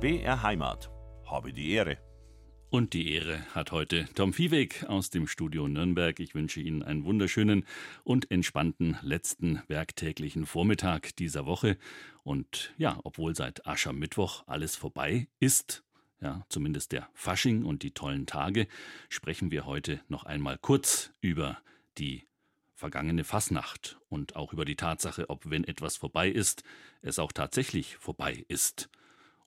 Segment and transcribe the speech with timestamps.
[0.00, 0.92] BR Heimat.
[1.26, 1.98] Habe die Ehre.
[2.70, 6.20] Und die Ehre hat heute Tom Viehweg aus dem Studio Nürnberg.
[6.20, 7.66] Ich wünsche Ihnen einen wunderschönen
[8.04, 11.76] und entspannten letzten werktäglichen Vormittag dieser Woche.
[12.22, 15.82] Und ja, obwohl seit Aschermittwoch alles vorbei ist,
[16.20, 18.68] ja, zumindest der Fasching und die tollen Tage,
[19.08, 21.58] sprechen wir heute noch einmal kurz über
[21.98, 22.28] die
[22.72, 26.62] vergangene Fasnacht und auch über die Tatsache, ob wenn etwas vorbei ist,
[27.02, 28.88] es auch tatsächlich vorbei ist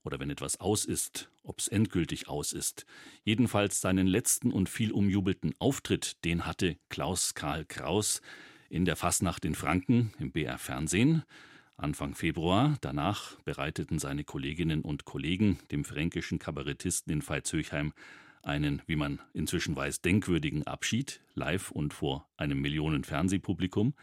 [0.04, 2.86] oder wenn etwas aus ist, ob es endgültig aus ist.
[3.24, 8.22] Jedenfalls seinen letzten und viel umjubelten Auftritt, den hatte Klaus Karl Kraus
[8.70, 11.24] in der Fasnacht in Franken im BR Fernsehen.
[11.78, 12.78] Anfang Februar.
[12.82, 17.94] Danach bereiteten seine Kolleginnen und Kollegen dem fränkischen Kabarettisten in Veitshöchheim
[18.44, 23.94] einen, wie man inzwischen weiß, denkwürdigen Abschied, live und vor einem Millionen Fernsehpublikum.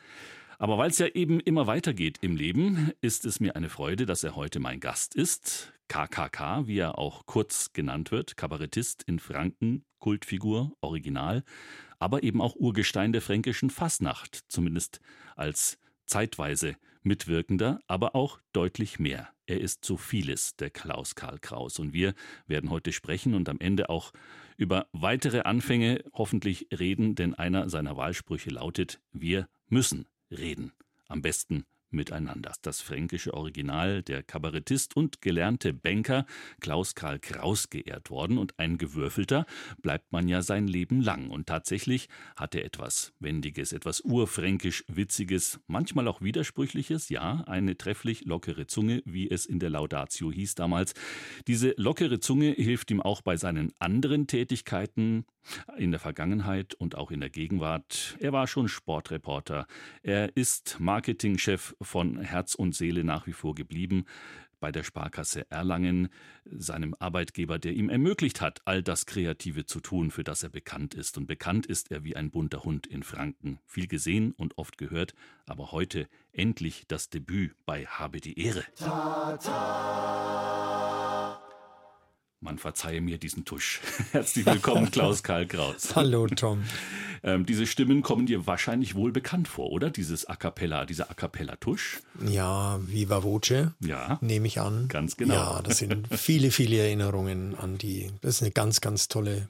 [0.58, 4.24] Aber weil es ja eben immer weitergeht im Leben, ist es mir eine Freude, dass
[4.24, 5.72] er heute mein Gast ist.
[5.88, 11.44] KKK, wie er auch kurz genannt wird, Kabarettist in Franken, Kultfigur, Original,
[11.98, 15.00] aber eben auch Urgestein der fränkischen Fasnacht, zumindest
[15.36, 19.28] als zeitweise Mitwirkender, aber auch deutlich mehr.
[19.46, 21.78] Er ist so vieles, der Klaus Karl Kraus.
[21.78, 22.14] Und wir
[22.46, 24.12] werden heute sprechen und am Ende auch
[24.56, 30.72] über weitere Anfänge hoffentlich reden, denn einer seiner Wahlsprüche lautet, wir müssen reden.
[31.06, 32.52] Am besten miteinander.
[32.62, 36.26] Das fränkische Original, der Kabarettist und gelernte Banker
[36.60, 39.46] Klaus Karl Kraus geehrt worden und ein Gewürfelter
[39.82, 41.30] bleibt man ja sein Leben lang.
[41.30, 48.24] Und tatsächlich hat er etwas Wendiges, etwas urfränkisch Witziges, manchmal auch Widersprüchliches, ja, eine trefflich
[48.24, 50.94] lockere Zunge, wie es in der Laudatio hieß damals.
[51.46, 55.24] Diese lockere Zunge hilft ihm auch bei seinen anderen Tätigkeiten
[55.76, 58.16] in der Vergangenheit und auch in der Gegenwart.
[58.20, 59.66] Er war schon Sportreporter.
[60.02, 64.04] Er ist Marketingchef von Herz und Seele nach wie vor geblieben
[64.60, 66.08] bei der Sparkasse Erlangen,
[66.44, 70.94] seinem Arbeitgeber, der ihm ermöglicht hat, all das Kreative zu tun, für das er bekannt
[70.94, 71.16] ist.
[71.16, 73.60] Und bekannt ist er wie ein bunter Hund in Franken.
[73.66, 75.14] Viel gesehen und oft gehört,
[75.46, 78.64] aber heute endlich das Debüt bei Habe die Ehre.
[78.76, 80.57] Ta, ta.
[82.40, 83.80] Man verzeihe mir diesen Tusch.
[84.12, 85.92] Herzlich willkommen, Klaus Karl Kraus.
[85.96, 86.62] Hallo, Tom.
[87.24, 89.90] Ähm, diese Stimmen kommen dir wahrscheinlich wohl bekannt vor, oder?
[89.90, 91.98] Dieses A cappella, dieser A cappella-Tusch.
[92.24, 93.72] Ja, Viva Voce.
[93.80, 94.18] Ja.
[94.20, 94.86] Nehme ich an.
[94.86, 95.34] Ganz genau.
[95.34, 98.12] Ja, das sind viele, viele Erinnerungen an die.
[98.20, 99.48] Das ist eine ganz, ganz tolle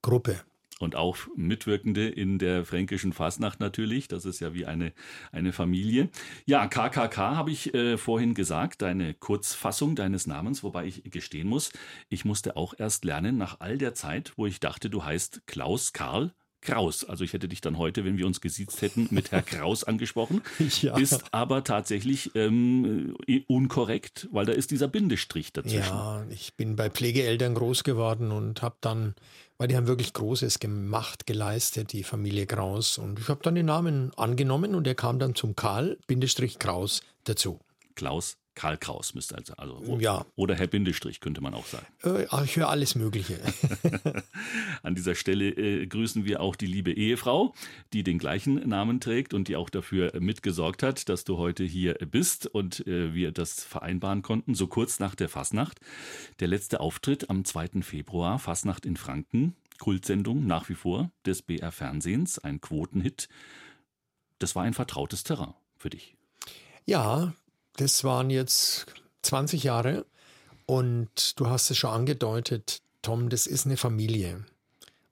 [0.00, 0.40] Gruppe
[0.80, 4.08] und auch Mitwirkende in der fränkischen Fasnacht natürlich.
[4.08, 4.92] Das ist ja wie eine,
[5.30, 6.08] eine Familie.
[6.46, 11.70] Ja, KKK habe ich äh, vorhin gesagt, deine Kurzfassung deines Namens, wobei ich gestehen muss,
[12.08, 15.92] ich musste auch erst lernen nach all der Zeit, wo ich dachte, du heißt Klaus
[15.92, 17.04] Karl Kraus.
[17.04, 20.42] Also ich hätte dich dann heute, wenn wir uns gesiezt hätten, mit Herr Kraus angesprochen.
[20.82, 20.96] ja.
[20.98, 23.16] Ist aber tatsächlich ähm,
[23.46, 25.78] unkorrekt, weil da ist dieser Bindestrich dazwischen.
[25.78, 29.14] Ja, ich bin bei Pflegeeltern groß geworden und habe dann,
[29.60, 32.96] weil die haben wirklich Großes gemacht, geleistet, die Familie Kraus.
[32.96, 37.02] Und ich habe dann den Namen angenommen und er kam dann zum Karl Bindestrich Kraus
[37.24, 37.60] dazu.
[37.94, 40.26] Klaus Karl Kraus müsste also, also ja.
[40.36, 41.86] oder Herr Bindestrich könnte man auch sagen.
[42.04, 43.40] Äh, ich höre alles Mögliche.
[44.82, 47.54] An dieser Stelle äh, grüßen wir auch die liebe Ehefrau,
[47.94, 51.94] die den gleichen Namen trägt und die auch dafür mitgesorgt hat, dass du heute hier
[51.94, 55.80] bist und äh, wir das vereinbaren konnten, so kurz nach der Fasnacht.
[56.40, 57.80] Der letzte Auftritt am 2.
[57.80, 63.30] Februar, Fasnacht in Franken, Kultsendung nach wie vor des BR Fernsehens, ein Quotenhit.
[64.38, 66.14] Das war ein vertrautes Terrain für dich.
[66.84, 67.32] Ja,
[67.76, 68.86] das waren jetzt
[69.22, 70.06] 20 Jahre
[70.66, 74.44] und du hast es schon angedeutet, Tom, das ist eine Familie.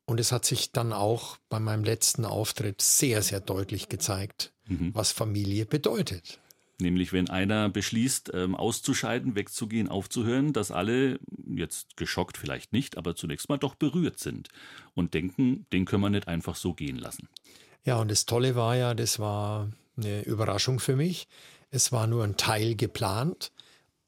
[0.04, 4.94] Und es hat sich dann auch bei meinem letzten Auftritt sehr, sehr deutlich gezeigt, mhm.
[4.94, 6.38] was Familie bedeutet.
[6.80, 13.16] Nämlich, wenn einer beschließt, ähm, auszuscheiden, wegzugehen, aufzuhören, dass alle, jetzt geschockt vielleicht nicht, aber
[13.16, 14.48] zunächst mal doch berührt sind
[14.94, 17.28] und denken, den können wir nicht einfach so gehen lassen.
[17.84, 21.26] Ja, und das Tolle war ja, das war eine Überraschung für mich.
[21.70, 23.52] Es war nur ein Teil geplant.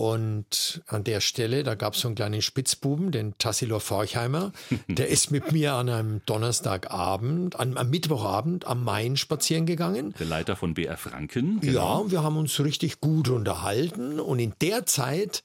[0.01, 4.53] Und an der Stelle, da gab es so einen kleinen Spitzbuben, den Tassilor Forchheimer,
[4.89, 10.15] der ist mit mir an einem Donnerstagabend, an, am Mittwochabend am Main spazieren gegangen.
[10.19, 11.61] Der Leiter von BR Franken.
[11.61, 12.05] Genau.
[12.05, 15.45] Ja, wir haben uns richtig gut unterhalten und in der Zeit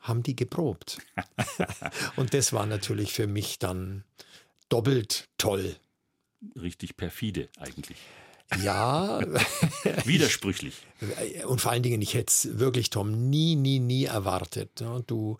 [0.00, 0.96] haben die geprobt.
[2.16, 4.04] und das war natürlich für mich dann
[4.70, 5.76] doppelt toll.
[6.56, 7.98] Richtig perfide eigentlich.
[8.62, 9.20] Ja.
[10.04, 10.86] Widersprüchlich.
[11.46, 14.82] Und vor allen Dingen, ich hätte es wirklich, Tom, nie, nie, nie erwartet.
[15.06, 15.38] Du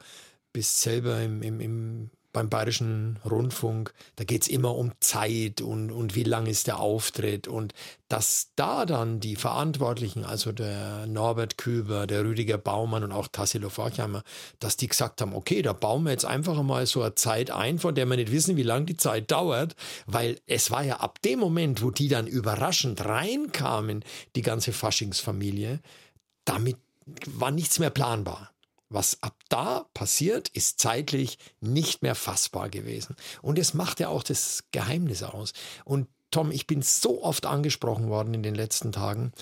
[0.52, 5.90] bist selber im, im, im beim Bayerischen Rundfunk, da geht es immer um Zeit und,
[5.90, 7.46] und wie lang ist der Auftritt.
[7.46, 7.75] Und
[8.08, 13.69] dass da dann die Verantwortlichen, also der Norbert Küber, der Rüdiger Baumann und auch Tassilo
[13.69, 14.23] Forchheimer,
[14.61, 17.79] dass die gesagt haben, okay, da bauen wir jetzt einfach mal so eine Zeit ein,
[17.79, 19.76] von der wir nicht wissen, wie lange die Zeit dauert,
[20.06, 24.05] weil es war ja ab dem Moment, wo die dann überraschend reinkamen,
[24.37, 25.81] die ganze Faschingsfamilie,
[26.44, 26.76] damit
[27.26, 28.51] war nichts mehr planbar.
[28.93, 33.17] Was ab da passiert, ist zeitlich nicht mehr fassbar gewesen.
[33.41, 35.53] Und es macht ja auch das Geheimnis aus.
[35.85, 39.33] Und Tom, ich bin so oft angesprochen worden in den letzten Tagen.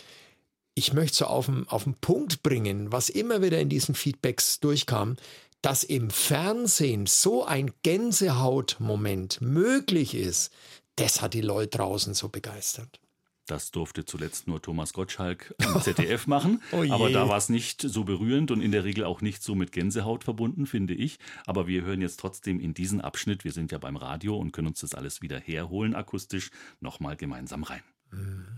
[0.75, 4.61] Ich möchte so auf den, auf den Punkt bringen, was immer wieder in diesen Feedbacks
[4.61, 5.17] durchkam,
[5.63, 10.53] dass im Fernsehen so ein Gänsehautmoment möglich ist,
[10.97, 13.01] das hat die Leute draußen so begeistert.
[13.51, 16.63] Das durfte zuletzt nur Thomas Gottschalk im ZDF machen.
[16.71, 19.57] oh aber da war es nicht so berührend und in der Regel auch nicht so
[19.57, 21.19] mit Gänsehaut verbunden, finde ich.
[21.47, 24.69] Aber wir hören jetzt trotzdem in diesen Abschnitt, wir sind ja beim Radio und können
[24.69, 27.83] uns das alles wieder herholen, akustisch, nochmal gemeinsam rein.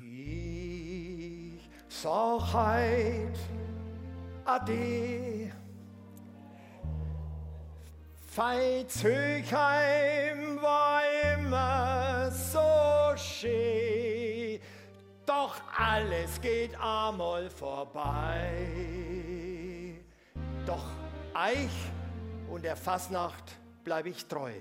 [0.02, 3.38] Ich sag heut
[4.44, 5.52] Ade.
[8.36, 11.00] Veitshöchheim war
[11.34, 14.21] immer so schön
[15.32, 18.50] doch alles geht einmal vorbei.
[20.66, 20.84] Doch
[21.34, 21.70] Eich
[22.50, 24.52] und der Fasnacht bleib ich treu.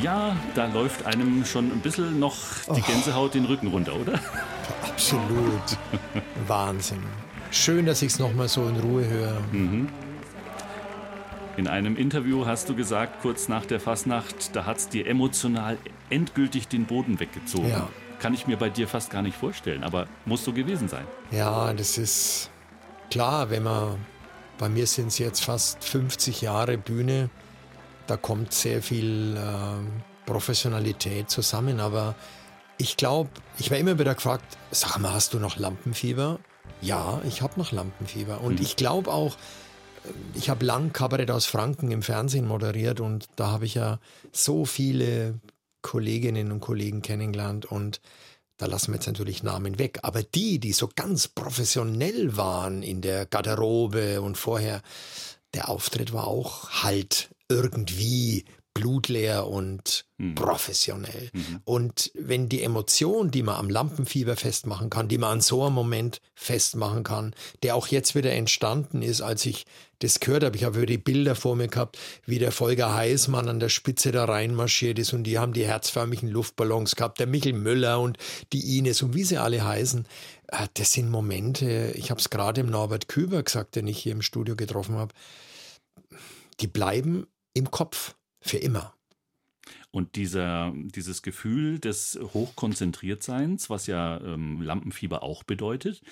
[0.00, 2.36] Ja, da läuft einem schon ein bisschen noch
[2.74, 2.82] die.
[2.82, 4.20] Gänsehaut den Rücken runter, oder?
[4.82, 5.78] Absolut.
[6.46, 7.02] Wahnsinn.
[7.54, 9.40] Schön, dass ich es nochmal so in Ruhe höre.
[9.52, 9.88] Mhm.
[11.56, 15.78] In einem Interview hast du gesagt, kurz nach der Fasnacht, da hat es dir emotional
[16.10, 17.68] endgültig den Boden weggezogen.
[17.68, 17.88] Ja.
[18.18, 21.06] Kann ich mir bei dir fast gar nicht vorstellen, aber muss so gewesen sein.
[21.30, 22.50] Ja, das ist
[23.08, 24.04] klar, wenn man,
[24.58, 27.30] bei mir sind es jetzt fast 50 Jahre Bühne,
[28.08, 32.16] da kommt sehr viel äh, Professionalität zusammen, aber
[32.78, 36.40] ich glaube, ich war immer wieder gefragt, sag mal, hast du noch Lampenfieber?
[36.80, 38.40] Ja, ich habe noch Lampenfieber.
[38.40, 38.62] Und mhm.
[38.62, 39.36] ich glaube auch,
[40.04, 43.98] äh, ich habe lang Kabarett aus Franken im Fernsehen moderiert und da habe ich ja
[44.32, 45.40] so viele
[45.82, 48.00] Kolleginnen und Kollegen kennengelernt und
[48.56, 49.98] da lassen wir jetzt natürlich Namen weg.
[50.02, 54.80] Aber die, die so ganz professionell waren in der Garderobe und vorher,
[55.54, 58.44] der Auftritt war auch halt irgendwie
[58.74, 60.34] blutleer und mhm.
[60.34, 61.30] professionell.
[61.32, 61.60] Mhm.
[61.64, 65.74] Und wenn die Emotion, die man am Lampenfieber festmachen kann, die man an so einem
[65.74, 69.64] Moment festmachen kann, der auch jetzt wieder entstanden ist, als ich
[70.00, 73.60] das gehört habe, ich habe die Bilder vor mir gehabt, wie der Volker Heißmann an
[73.60, 78.00] der Spitze da reinmarschiert ist und die haben die herzförmigen Luftballons gehabt, der Michel Müller
[78.00, 78.18] und
[78.52, 80.06] die Ines und wie sie alle heißen.
[80.48, 84.12] Äh, das sind Momente, ich habe es gerade im Norbert Küber gesagt, den ich hier
[84.12, 85.14] im Studio getroffen habe,
[86.60, 88.94] die bleiben im Kopf für immer.
[89.94, 96.02] Und dieser, dieses Gefühl des Hochkonzentriertseins, was ja ähm, Lampenfieber auch bedeutet,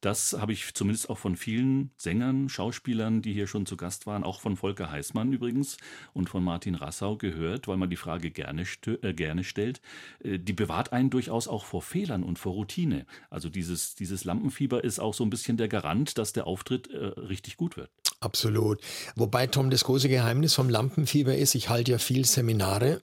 [0.00, 4.22] das habe ich zumindest auch von vielen Sängern, Schauspielern, die hier schon zu Gast waren,
[4.22, 5.76] auch von Volker Heißmann übrigens
[6.12, 9.80] und von Martin Rassau gehört, weil man die Frage gerne, äh, gerne stellt.
[10.22, 13.06] Äh, die bewahrt einen durchaus auch vor Fehlern und vor Routine.
[13.28, 17.06] Also dieses, dieses Lampenfieber ist auch so ein bisschen der Garant, dass der Auftritt äh,
[17.06, 17.90] richtig gut wird.
[18.22, 18.80] Absolut.
[19.16, 23.02] Wobei, Tom, das große Geheimnis vom Lampenfieber ist, ich halte ja viel Seminare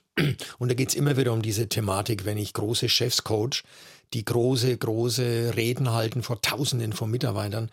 [0.60, 3.63] und da geht es immer wieder um diese Thematik, wenn ich große Chefs coach,
[4.13, 7.70] die große, große Reden halten vor Tausenden von Mitarbeitern.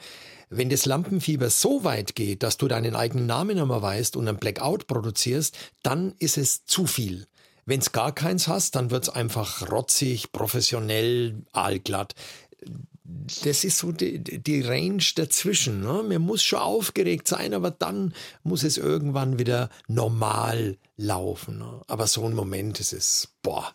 [0.50, 4.38] Wenn das Lampenfieber so weit geht, dass du deinen eigenen Namen immer weißt und einen
[4.38, 7.28] Blackout produzierst, dann ist es zu viel.
[7.64, 12.14] Wenn es gar keins hast, dann wird es einfach rotzig, professionell, aalglatt
[13.44, 15.80] das ist so die, die Range dazwischen.
[15.80, 16.02] Ne?
[16.02, 21.58] Man muss schon aufgeregt sein, aber dann muss es irgendwann wieder normal laufen.
[21.58, 21.82] Ne?
[21.86, 23.74] Aber so ein Moment ist es, boah,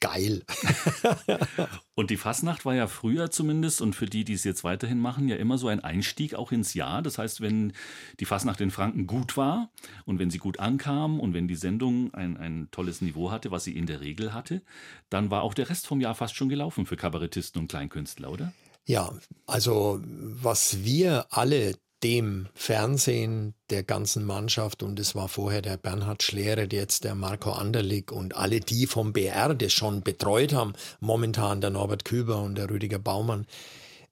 [0.00, 0.42] geil.
[1.94, 5.28] und die Fasnacht war ja früher zumindest und für die, die es jetzt weiterhin machen,
[5.28, 7.02] ja immer so ein Einstieg auch ins Jahr.
[7.02, 7.72] Das heißt, wenn
[8.18, 9.70] die Fasnacht in Franken gut war
[10.06, 13.64] und wenn sie gut ankam und wenn die Sendung ein, ein tolles Niveau hatte, was
[13.64, 14.62] sie in der Regel hatte,
[15.10, 18.52] dann war auch der Rest vom Jahr fast schon gelaufen für Kabarettisten und Kleinkünstler, oder?
[18.86, 19.12] Ja,
[19.46, 26.22] also was wir alle dem Fernsehen der ganzen Mannschaft und es war vorher der Bernhard
[26.22, 31.60] Schleret, jetzt der Marco Anderlig und alle die vom BR das schon betreut haben, momentan
[31.60, 33.46] der Norbert Küber und der Rüdiger Baumann.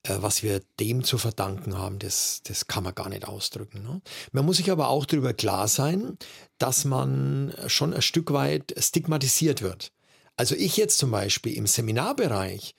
[0.04, 3.83] äh, was wir dem zu verdanken haben, das, das kann man gar nicht ausdrücken.
[3.83, 4.00] Ne?
[4.33, 6.18] Man muss sich aber auch darüber klar sein,
[6.59, 9.92] dass man schon ein Stück weit stigmatisiert wird.
[10.37, 12.76] Also ich jetzt zum Beispiel im Seminarbereich,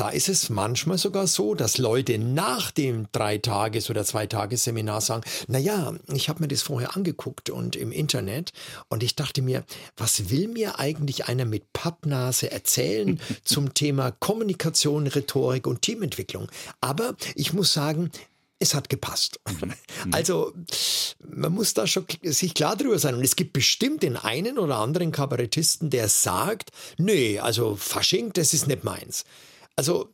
[0.00, 5.58] da ist es manchmal sogar so, dass Leute nach dem Drei-Tages- oder Zwei-Tages-Seminar sagen, na
[5.58, 8.54] ja, ich habe mir das vorher angeguckt und im Internet
[8.88, 9.62] und ich dachte mir,
[9.98, 16.48] was will mir eigentlich einer mit Pappnase erzählen zum Thema Kommunikation, Rhetorik und Teamentwicklung?
[16.80, 18.10] Aber ich muss sagen,
[18.58, 19.38] es hat gepasst.
[19.48, 19.74] Mhm.
[20.12, 20.54] Also
[21.28, 23.14] man muss da schon sich klar drüber sein.
[23.14, 28.54] Und es gibt bestimmt den einen oder anderen Kabarettisten, der sagt, nee, also Fasching, das
[28.54, 29.26] ist nicht meins.
[29.76, 30.12] Also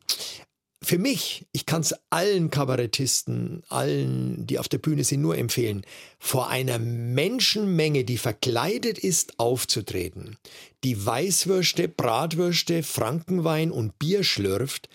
[0.83, 5.83] für mich, ich kann es allen Kabarettisten, allen, die auf der Bühne sind, nur empfehlen,
[6.19, 10.37] vor einer Menschenmenge, die verkleidet ist, aufzutreten,
[10.85, 14.89] die Weißwürste, Bratwürste, Frankenwein und Bier schlürft,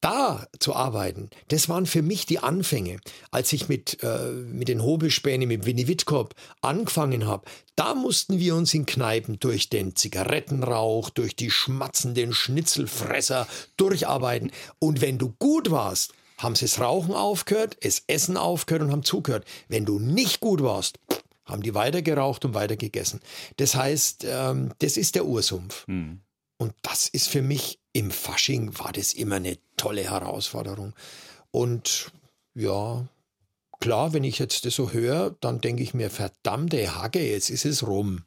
[0.00, 2.98] da zu arbeiten, das waren für mich die Anfänge.
[3.30, 8.54] Als ich mit, äh, mit den Hobelspänen, mit Winnie Wittkop angefangen habe, da mussten wir
[8.54, 14.50] uns in Kneipen durch den Zigarettenrauch, durch die schmatzenden Schnitzelfresser durcharbeiten.
[14.78, 19.04] Und wenn du gut warst, haben sie das Rauchen aufgehört, das Essen aufgehört und haben
[19.04, 19.46] zugehört.
[19.68, 20.98] Wenn du nicht gut warst,
[21.44, 23.20] haben die weiter geraucht und weiter gegessen.
[23.56, 25.86] Das heißt, ähm, das ist der Ursumpf.
[25.86, 26.20] Hm.
[26.58, 30.92] Und das ist für mich im Fasching war das immer eine tolle Herausforderung.
[31.50, 32.12] Und
[32.54, 33.06] ja,
[33.80, 37.64] klar, wenn ich jetzt das so höre, dann denke ich mir, verdammte Hacke, jetzt ist
[37.64, 38.24] es rum.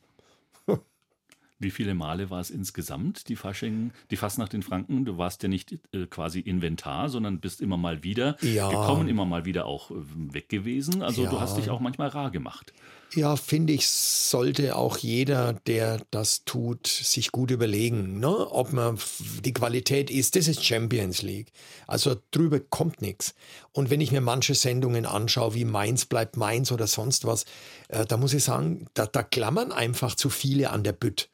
[1.62, 5.04] Wie viele Male war es insgesamt, die Fasching, die Fastnacht in Franken?
[5.04, 8.70] Du warst ja nicht äh, quasi Inventar, sondern bist immer mal wieder ja.
[8.70, 9.96] gekommen, immer mal wieder auch äh,
[10.32, 11.04] weg gewesen.
[11.04, 11.30] Also ja.
[11.30, 12.74] du hast dich auch manchmal rar gemacht.
[13.14, 18.30] Ja, finde ich, sollte auch jeder, der das tut, sich gut überlegen, ne?
[18.30, 18.98] ob man
[19.44, 20.38] die Qualität ist.
[20.38, 21.52] Das ist Champions League.
[21.88, 23.34] Also drüber kommt nichts.
[23.74, 27.44] Und wenn ich mir manche Sendungen anschaue, wie Mainz bleibt Mainz oder sonst was,
[27.90, 31.30] äh, da muss ich sagen, da, da klammern einfach zu viele an der Bütt.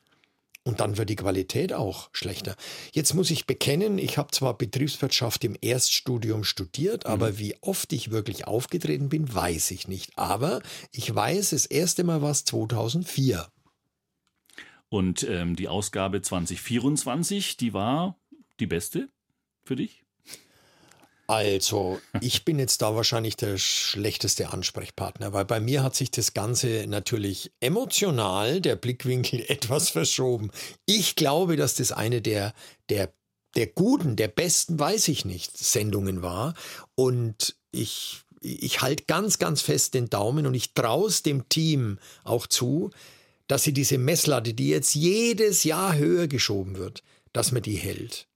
[0.67, 2.55] Und dann wird die Qualität auch schlechter.
[2.91, 7.11] Jetzt muss ich bekennen, ich habe zwar Betriebswirtschaft im Erststudium studiert, mhm.
[7.11, 10.17] aber wie oft ich wirklich aufgetreten bin, weiß ich nicht.
[10.17, 13.47] Aber ich weiß, das erste Mal war es 2004.
[14.89, 18.17] Und ähm, die Ausgabe 2024, die war
[18.59, 19.09] die beste
[19.65, 20.04] für dich?
[21.27, 26.33] Also, ich bin jetzt da wahrscheinlich der schlechteste Ansprechpartner, weil bei mir hat sich das
[26.33, 30.51] Ganze natürlich emotional, der Blickwinkel etwas verschoben.
[30.85, 32.53] Ich glaube, dass das eine der,
[32.89, 33.11] der,
[33.55, 36.53] der guten, der besten, weiß ich nicht, Sendungen war.
[36.93, 41.97] Und ich, ich halte ganz, ganz fest den Daumen und ich traue es dem Team
[42.23, 42.91] auch zu,
[43.47, 47.01] dass sie diese Messlatte, die jetzt jedes Jahr höher geschoben wird,
[47.33, 48.27] dass man die hält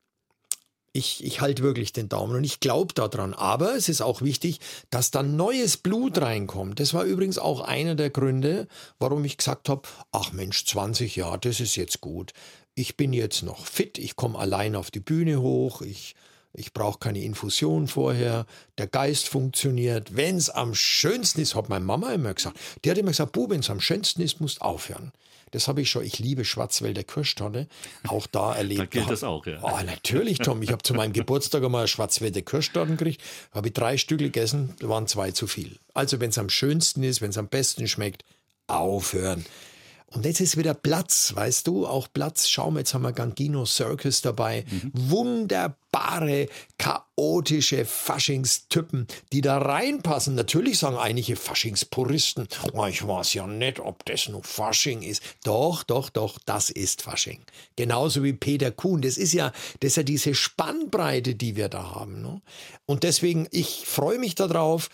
[0.99, 3.33] ich, ich halte wirklich den Daumen und ich glaube daran.
[3.33, 6.79] Aber es ist auch wichtig, dass da neues Blut reinkommt.
[6.79, 8.67] Das war übrigens auch einer der Gründe,
[8.99, 12.33] warum ich gesagt habe, ach Mensch, 20 Jahre, das ist jetzt gut.
[12.75, 16.15] Ich bin jetzt noch fit, ich komme allein auf die Bühne hoch, ich,
[16.53, 18.45] ich brauche keine Infusion vorher,
[18.77, 20.15] der Geist funktioniert.
[20.15, 22.57] Wenn es am schönsten ist, hat meine Mama immer gesagt.
[22.83, 25.11] Die hat immer gesagt, Bu, wenn es am schönsten ist, musst aufhören.
[25.51, 26.03] Das habe ich schon.
[26.03, 27.67] Ich liebe Schwarzwälder Kirschtorte.
[28.07, 28.79] Auch da erlebt.
[28.79, 29.59] da gilt das auch, ja.
[29.61, 30.61] Oh, natürlich, Tom.
[30.61, 33.21] Ich habe zu meinem Geburtstag einmal Schwarzwälder Kirschtorten gekriegt.
[33.51, 35.77] Habe ich drei Stück gegessen, da waren zwei zu viel.
[35.93, 38.23] Also, wenn es am schönsten ist, wenn es am besten schmeckt,
[38.67, 39.45] aufhören.
[40.11, 42.47] Und jetzt ist wieder Platz, weißt du, auch Platz.
[42.47, 44.65] Schau mal, jetzt haben wir Gangino Circus dabei.
[44.69, 44.91] Mhm.
[44.93, 46.47] Wunderbare,
[46.79, 50.33] chaotische Faschingstypen, die da reinpassen.
[50.33, 55.21] Natürlich sagen einige Faschingspuristen, oh, ich weiß ja nicht, ob das nur Fasching ist.
[55.43, 57.41] Doch, doch, doch, das ist Fasching.
[57.75, 59.01] Genauso wie Peter Kuhn.
[59.01, 62.21] Das ist ja, das ist ja diese Spannbreite, die wir da haben.
[62.23, 62.41] Ne?
[62.87, 64.89] Und deswegen, ich freue mich darauf,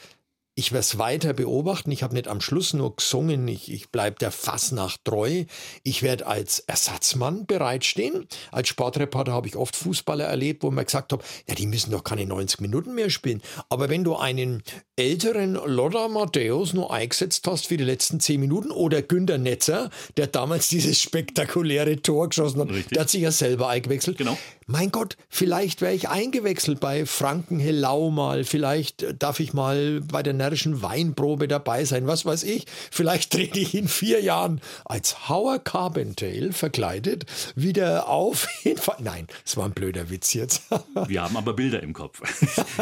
[0.57, 1.91] ich werde es weiter beobachten.
[1.91, 5.43] Ich habe nicht am Schluss nur gesungen, ich, ich bleibe der Fassnacht treu.
[5.83, 8.25] Ich werde als Ersatzmann bereitstehen.
[8.51, 12.05] Als Sportreporter habe ich oft Fußballer erlebt, wo man gesagt hat, ja, die müssen doch
[12.05, 13.41] keine 90 Minuten mehr spielen.
[13.67, 14.63] Aber wenn du einen
[14.95, 20.27] älteren Lothar Matthäus nur eingesetzt hast für die letzten 10 Minuten oder Günter Netzer, der
[20.27, 22.93] damals dieses spektakuläre Tor geschossen hat, Richtig.
[22.93, 24.17] der hat sich ja selber eingewechselt.
[24.17, 24.37] Genau.
[24.67, 30.23] Mein Gott, vielleicht wäre ich eingewechselt bei Franken Hellau mal, vielleicht darf ich mal bei
[30.23, 32.65] der närrischen Weinprobe dabei sein, was weiß ich.
[32.91, 38.47] Vielleicht trete ich in vier Jahren als Howard Carbondale verkleidet wieder auf.
[38.99, 40.63] Nein, es war ein blöder Witz jetzt.
[41.07, 42.21] Wir haben aber Bilder im Kopf.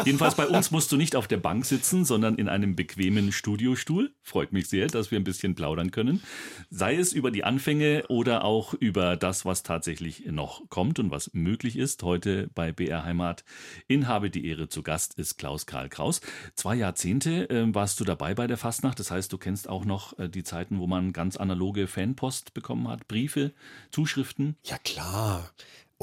[0.04, 3.32] Jedenfalls bei uns musst du nicht auf der Bank sitzen, sitzen, sondern in einem bequemen
[3.32, 4.12] Studiostuhl.
[4.22, 6.22] Freut mich sehr, dass wir ein bisschen plaudern können.
[6.70, 11.30] Sei es über die Anfänge oder auch über das, was tatsächlich noch kommt und was
[11.34, 12.02] möglich ist.
[12.02, 13.44] Heute bei BR Heimat
[13.88, 16.20] in Habe die Ehre zu Gast ist Klaus Karl Kraus.
[16.54, 18.98] Zwei Jahrzehnte äh, warst du dabei bei der Fastnacht.
[18.98, 22.88] Das heißt, du kennst auch noch äh, die Zeiten, wo man ganz analoge Fanpost bekommen
[22.88, 23.52] hat, Briefe,
[23.90, 24.56] Zuschriften.
[24.64, 25.50] Ja klar.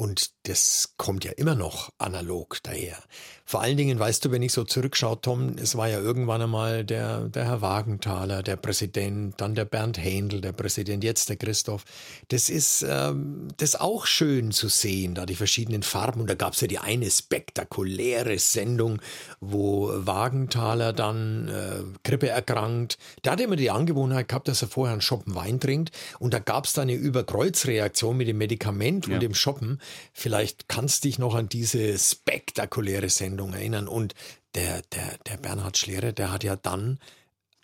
[0.02, 2.98] Und das kommt ja immer noch analog daher.
[3.44, 6.84] Vor allen Dingen, weißt du, wenn ich so zurückschaue, Tom, es war ja irgendwann einmal
[6.84, 11.84] der, der Herr Wagenthaler, der Präsident, dann der Bernd Händel, der Präsident, jetzt der Christoph.
[12.28, 16.20] Das ist ähm, das auch schön zu sehen, da die verschiedenen Farben.
[16.20, 19.00] Und da gab es ja die eine spektakuläre Sendung,
[19.40, 22.96] wo Wagenthaler dann äh, Grippe erkrankt.
[23.22, 25.90] Der hatte immer die Angewohnheit gehabt, dass er vorher einen Schoppen Wein trinkt.
[26.18, 29.14] Und da gab es dann eine Überkreuzreaktion mit dem Medikament ja.
[29.14, 29.78] und dem Schoppen.
[30.12, 33.88] Vielleicht kannst du dich noch an diese spektakuläre Sendung erinnern.
[33.88, 34.14] Und
[34.54, 36.98] der, der, der Bernhard Schlere, der hat ja dann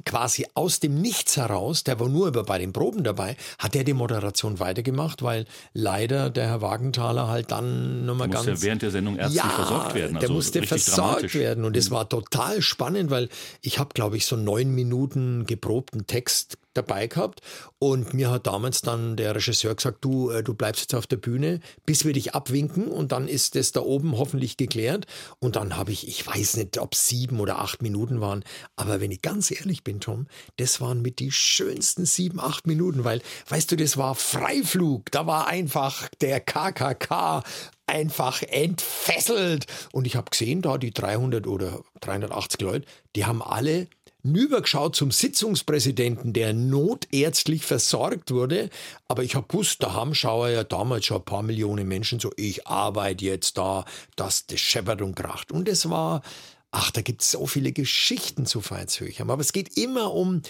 [0.04, 3.92] quasi aus dem Nichts heraus, der war nur bei den Proben dabei, hat er die
[3.92, 8.46] Moderation weitergemacht, weil leider der Herr Wagenthaler halt dann nochmal ganz...
[8.46, 10.16] ja während der Sendung ärztlich ja, versorgt werden.
[10.16, 11.94] Also der musste versorgt werden und es mhm.
[11.94, 13.28] war total spannend, weil
[13.60, 17.40] ich habe, glaube ich, so neun Minuten geprobten Text dabei gehabt.
[17.78, 21.16] Und mir hat damals dann der Regisseur gesagt, du, äh, du bleibst jetzt auf der
[21.16, 22.88] Bühne, bis wir dich abwinken.
[22.88, 25.06] Und dann ist das da oben hoffentlich geklärt.
[25.38, 28.44] Und dann habe ich, ich weiß nicht, ob sieben oder acht Minuten waren,
[28.76, 33.04] aber wenn ich ganz ehrlich bin, Tom, das waren mit die schönsten sieben, acht Minuten,
[33.04, 37.42] weil, weißt du, das war Freiflug, da war einfach der KKK
[37.86, 39.66] einfach entfesselt.
[39.92, 43.88] Und ich habe gesehen, da die 300 oder 380 Leute, die haben alle
[44.22, 48.70] nübergeschaut zum Sitzungspräsidenten, der notärztlich versorgt wurde.
[49.06, 52.32] Aber ich habe gewusst, da haben Schauer ja damals schon ein paar Millionen Menschen so,
[52.36, 53.84] ich arbeite jetzt da,
[54.16, 55.52] dass das scheppert und kracht.
[55.52, 56.22] Und es war,
[56.70, 59.30] ach, da gibt es so viele Geschichten zu Veitshöchheim.
[59.30, 60.42] Aber es geht immer um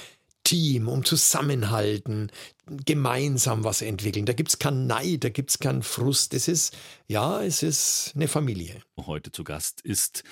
[0.45, 2.33] Team, um Zusammenhalten,
[2.87, 4.25] gemeinsam was entwickeln.
[4.25, 6.33] Da gibt es keinen Neid, da gibt es keinen Frust.
[6.33, 6.75] Es ist,
[7.07, 8.81] ja, es ist eine Familie.
[8.97, 10.25] Heute zu Gast ist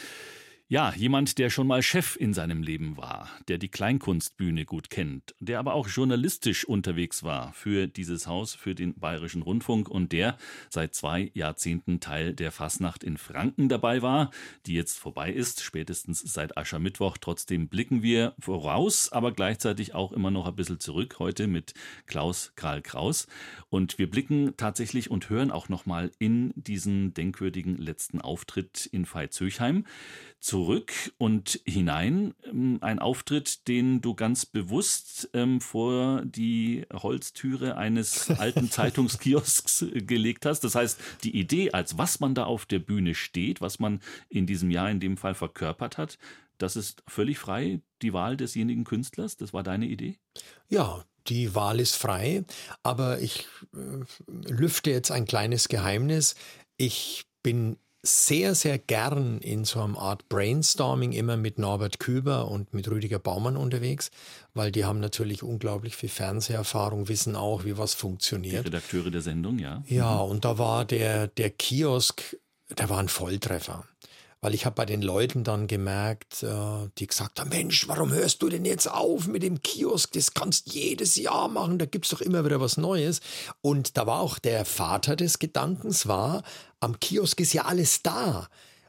[0.68, 5.36] ja, jemand, der schon mal Chef in seinem Leben war, der die Kleinkunstbühne gut kennt,
[5.38, 10.36] der aber auch journalistisch unterwegs war für dieses Haus, für den Bayerischen Rundfunk und der
[10.68, 14.32] seit zwei Jahrzehnten Teil der Fasnacht in Franken dabei war,
[14.66, 17.16] die jetzt vorbei ist, spätestens seit Aschermittwoch.
[17.16, 21.74] Trotzdem blicken wir voraus, aber gleichzeitig auch immer noch ein bisschen zurück heute mit
[22.06, 23.28] Klaus Karl Kraus.
[23.68, 29.84] Und wir blicken tatsächlich und hören auch nochmal in diesen denkwürdigen letzten Auftritt in Veitshöchheim
[30.40, 32.34] zurück und hinein.
[32.44, 40.46] Ähm, ein Auftritt, den du ganz bewusst ähm, vor die Holztüre eines alten Zeitungskiosks gelegt
[40.46, 40.60] hast.
[40.60, 44.46] Das heißt, die Idee, als was man da auf der Bühne steht, was man in
[44.46, 46.18] diesem Jahr in dem Fall verkörpert hat,
[46.58, 49.36] das ist völlig frei, die Wahl desjenigen Künstlers.
[49.36, 50.18] Das war deine Idee?
[50.68, 52.44] Ja, die Wahl ist frei,
[52.82, 56.34] aber ich äh, lüfte jetzt ein kleines Geheimnis.
[56.76, 62.72] Ich bin sehr, sehr gern in so einer Art Brainstorming immer mit Norbert Küber und
[62.72, 64.10] mit Rüdiger Baumann unterwegs,
[64.54, 68.64] weil die haben natürlich unglaublich viel Fernseherfahrung, wissen auch, wie was funktioniert.
[68.64, 69.82] Die Redakteure der Sendung, ja.
[69.88, 70.30] Ja, mhm.
[70.30, 72.36] und da war der, der Kiosk,
[72.78, 73.84] der war ein Volltreffer.
[74.46, 78.40] Weil ich habe bei den Leuten dann gemerkt, äh, die gesagt haben, Mensch, warum hörst
[78.42, 80.12] du denn jetzt auf mit dem Kiosk?
[80.12, 83.20] Das kannst jedes Jahr machen, da gibt es doch immer wieder was Neues.
[83.60, 86.44] Und da war auch der Vater des Gedankens, war,
[86.78, 88.46] am Kiosk ist ja alles da.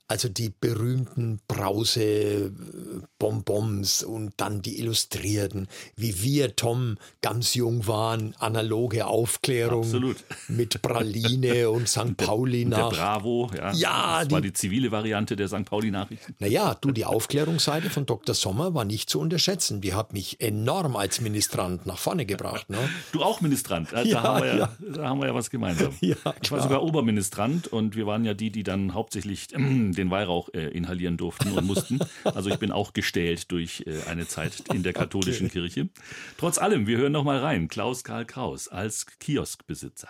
[0.10, 5.68] Also die berühmten Brause-Bonbons und dann die Illustrierten,
[5.98, 10.16] wie wir, Tom, ganz jung waren, analoge Aufklärung Absolut.
[10.48, 12.16] mit Praline und St.
[12.16, 12.88] Pauli nach.
[12.90, 13.74] Der Bravo, ja.
[13.74, 15.66] ja das die, war die zivile Variante der St.
[15.66, 16.36] Pauli-Nachrichten.
[16.40, 18.34] Naja, du, die Aufklärungsseite von Dr.
[18.34, 19.82] Sommer war nicht zu unterschätzen.
[19.82, 22.70] Die hat mich enorm als Ministrant nach vorne gebracht.
[22.70, 22.78] Ne?
[23.12, 25.94] Du auch Ministrant, da, ja, haben wir ja, ja, da haben wir ja was gemeinsam.
[26.02, 29.48] Ja, ich war sogar Oberministrant und wir waren ja die, die dann hauptsächlich
[29.98, 32.00] den Weihrauch äh, inhalieren durften und mussten.
[32.24, 35.60] Also ich bin auch gestählt durch äh, eine Zeit in der katholischen okay.
[35.60, 35.90] Kirche.
[36.38, 37.68] Trotz allem, wir hören noch mal rein.
[37.68, 40.10] Klaus Karl Kraus als Kioskbesitzer.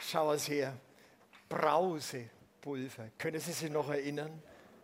[0.00, 0.76] Schau es her.
[1.48, 3.10] Brausepulver.
[3.18, 4.30] Können Sie sich noch erinnern?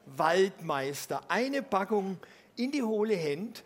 [0.07, 1.23] Waldmeister.
[1.29, 2.19] Eine Packung
[2.57, 3.65] in die hohle Hand.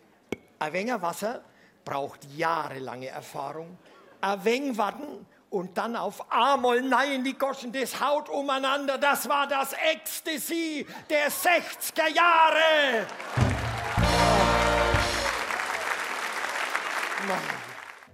[0.59, 1.43] Ein wenig Wasser
[1.83, 3.77] braucht jahrelange Erfahrung.
[4.21, 8.97] Ein wenig Watten und dann auf einmal nein, die Goschen, das haut umeinander.
[8.97, 13.07] Das war das Ecstasy der 60er Jahre.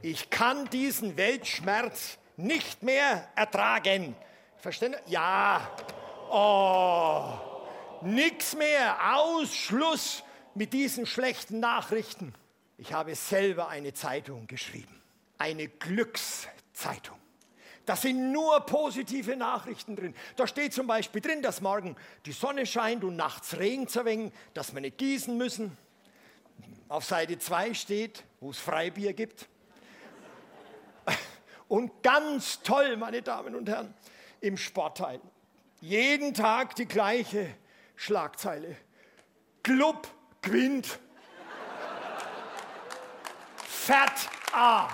[0.01, 4.15] Ich kann diesen Weltschmerz nicht mehr ertragen.
[4.57, 4.95] Verstehen?
[5.07, 5.69] Ja.
[6.29, 7.33] Oh,
[8.01, 9.15] nix mehr.
[9.15, 10.23] Ausschluss.
[10.53, 12.33] mit diesen schlechten Nachrichten.
[12.77, 15.01] Ich habe selber eine Zeitung geschrieben,
[15.37, 17.20] eine Glückszeitung.
[17.85, 20.15] Da sind nur positive Nachrichten drin.
[20.35, 24.73] Da steht zum Beispiel drin, dass morgen die Sonne scheint und nachts es wenig, dass
[24.73, 25.75] wir nicht gießen müssen.
[26.87, 29.47] Auf Seite 2 steht, wo es Freibier gibt.
[31.69, 33.93] Und ganz toll, meine Damen und Herren,
[34.41, 35.21] im Sportteil.
[35.79, 37.55] Jeden Tag die gleiche
[37.95, 38.75] Schlagzeile.
[39.63, 40.05] Club
[40.41, 40.87] gewinnt.
[43.55, 44.89] Fett A.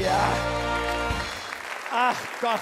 [0.00, 0.77] Ja.
[1.90, 2.60] Ach Gott.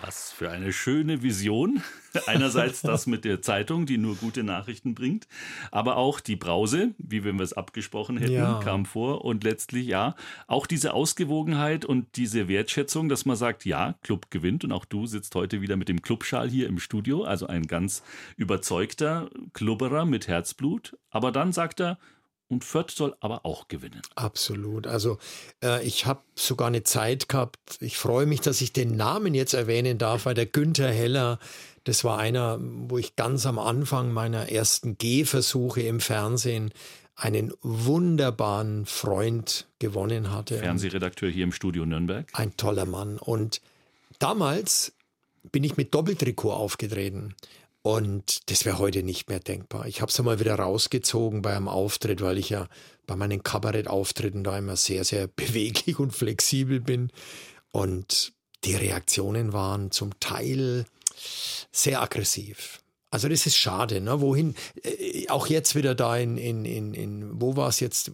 [0.00, 1.82] Was für eine schöne Vision.
[2.26, 5.26] Einerseits das mit der Zeitung, die nur gute Nachrichten bringt,
[5.72, 8.60] aber auch die Brause, wie wenn wir es abgesprochen hätten, ja.
[8.62, 9.24] kam vor.
[9.24, 10.14] Und letztlich ja,
[10.46, 14.62] auch diese Ausgewogenheit und diese Wertschätzung, dass man sagt, ja, Club gewinnt.
[14.62, 18.04] Und auch du sitzt heute wieder mit dem Clubschal hier im Studio, also ein ganz
[18.36, 20.96] überzeugter Klubberer mit Herzblut.
[21.10, 21.98] Aber dann sagt er,
[22.48, 24.00] und Fürth soll aber auch gewinnen.
[24.14, 24.86] Absolut.
[24.86, 25.18] Also
[25.62, 27.58] äh, ich habe sogar eine Zeit gehabt.
[27.80, 31.38] Ich freue mich, dass ich den Namen jetzt erwähnen darf, weil der Günther Heller,
[31.84, 36.72] das war einer, wo ich ganz am Anfang meiner ersten Gehversuche im Fernsehen
[37.16, 40.58] einen wunderbaren Freund gewonnen hatte.
[40.58, 42.30] Fernsehredakteur hier im Studio Nürnberg.
[42.32, 43.18] Ein toller Mann.
[43.18, 43.60] Und
[44.20, 44.92] damals
[45.50, 47.34] bin ich mit Doppeltrikot aufgetreten.
[47.82, 49.86] Und das wäre heute nicht mehr denkbar.
[49.86, 52.68] Ich habe es einmal wieder rausgezogen bei einem Auftritt, weil ich ja
[53.06, 57.10] bei meinen Kabarettauftritten da immer sehr, sehr beweglich und flexibel bin.
[57.70, 58.32] Und
[58.64, 60.84] die Reaktionen waren zum Teil
[61.72, 62.80] sehr aggressiv.
[63.10, 64.20] Also das ist schade, ne?
[64.20, 68.12] Wohin, äh, auch jetzt wieder da in, in, in, in wo war es jetzt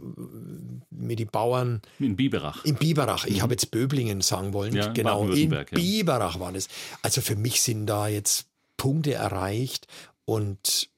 [0.91, 1.83] mit den Bauern?
[1.99, 2.65] In Biberach.
[2.65, 3.25] In Biberach.
[3.25, 3.43] Ich mhm.
[3.43, 4.73] habe jetzt Böblingen sagen wollen.
[4.75, 6.69] Ja, genau, in Biberach war das.
[7.03, 9.87] Also für mich sind da jetzt Punkte erreicht
[10.25, 10.89] und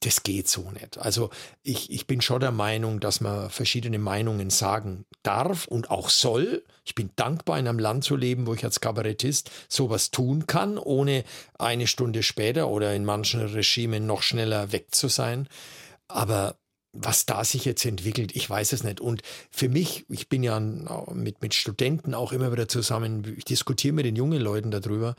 [0.00, 0.98] das geht so nicht.
[0.98, 1.30] Also
[1.62, 6.64] ich, ich bin schon der Meinung, dass man verschiedene Meinungen sagen darf und auch soll.
[6.84, 10.78] Ich bin dankbar, in einem Land zu leben, wo ich als Kabarettist sowas tun kann,
[10.78, 11.24] ohne
[11.58, 15.48] eine Stunde später oder in manchen Regimen noch schneller weg zu sein.
[16.08, 16.56] Aber
[16.92, 19.00] was da sich jetzt entwickelt, ich weiß es nicht.
[19.00, 23.94] Und für mich, ich bin ja mit, mit Studenten auch immer wieder zusammen, ich diskutiere
[23.94, 25.16] mit den jungen Leuten darüber,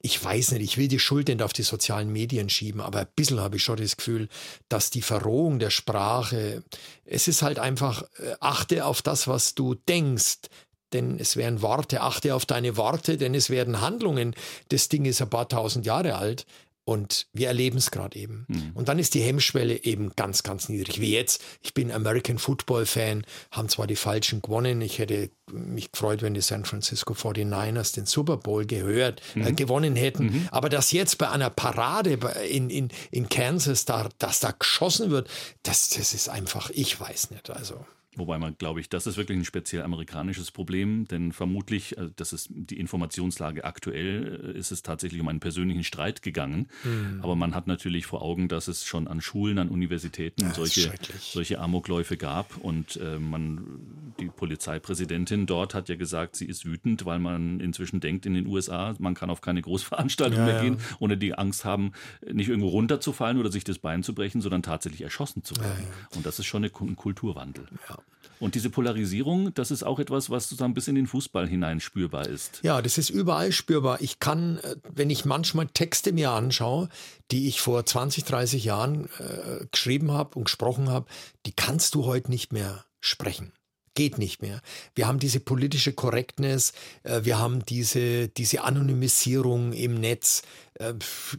[0.00, 3.08] ich weiß nicht, ich will die Schuld nicht auf die sozialen Medien schieben, aber ein
[3.16, 4.28] bisschen habe ich schon das Gefühl,
[4.68, 6.62] dass die Verrohung der Sprache,
[7.04, 10.48] es ist halt einfach, äh, achte auf das, was du denkst,
[10.92, 14.34] denn es wären Worte, achte auf deine Worte, denn es werden Handlungen.
[14.70, 16.46] Das Ding ist ein paar tausend Jahre alt.
[16.88, 18.46] Und wir erleben es gerade eben.
[18.48, 18.70] Mhm.
[18.72, 21.02] Und dann ist die Hemmschwelle eben ganz, ganz niedrig.
[21.02, 24.80] Wie jetzt, ich bin American Football Fan, haben zwar die Falschen gewonnen.
[24.80, 29.46] Ich hätte mich gefreut, wenn die San Francisco 49ers den Super Bowl gehört, äh, mhm.
[29.48, 30.24] äh, gewonnen hätten.
[30.24, 30.48] Mhm.
[30.50, 35.28] Aber dass jetzt bei einer Parade in, in, in Kansas, da, dass da geschossen wird,
[35.64, 37.50] das, das ist einfach, ich weiß nicht.
[37.50, 37.84] Also.
[38.16, 42.32] Wobei man, glaube ich, das ist wirklich ein speziell amerikanisches Problem, denn vermutlich, also das
[42.32, 46.68] ist die Informationslage aktuell, äh, ist es tatsächlich um einen persönlichen Streit gegangen.
[46.84, 47.20] Mhm.
[47.22, 50.92] Aber man hat natürlich vor Augen, dass es schon an Schulen, an Universitäten ja, solche,
[51.20, 52.56] solche Amokläufe gab.
[52.56, 58.00] Und äh, man, die Polizeipräsidentin dort hat ja gesagt, sie ist wütend, weil man inzwischen
[58.00, 61.66] denkt in den USA, man kann auf keine Großveranstaltung ja, mehr gehen, ohne die Angst
[61.66, 61.92] haben,
[62.26, 65.84] nicht irgendwo runterzufallen oder sich das Bein zu brechen, sondern tatsächlich erschossen zu werden.
[65.84, 67.68] Ja, Und das ist schon ein Kulturwandel.
[67.88, 67.97] Ja.
[68.40, 72.28] Und diese Polarisierung, das ist auch etwas, was sozusagen bis in den Fußball hinein spürbar
[72.28, 72.60] ist.
[72.62, 74.00] Ja, das ist überall spürbar.
[74.00, 76.88] Ich kann, äh, wenn ich manchmal Texte mir anschaue,
[77.30, 81.06] die ich vor 20, 30 Jahren äh, geschrieben habe und gesprochen habe,
[81.46, 83.52] die kannst du heute nicht mehr sprechen
[83.98, 84.60] geht nicht mehr.
[84.94, 90.42] Wir haben diese politische Korrektness, äh, wir haben diese, diese Anonymisierung im Netz,
[90.78, 90.94] äh,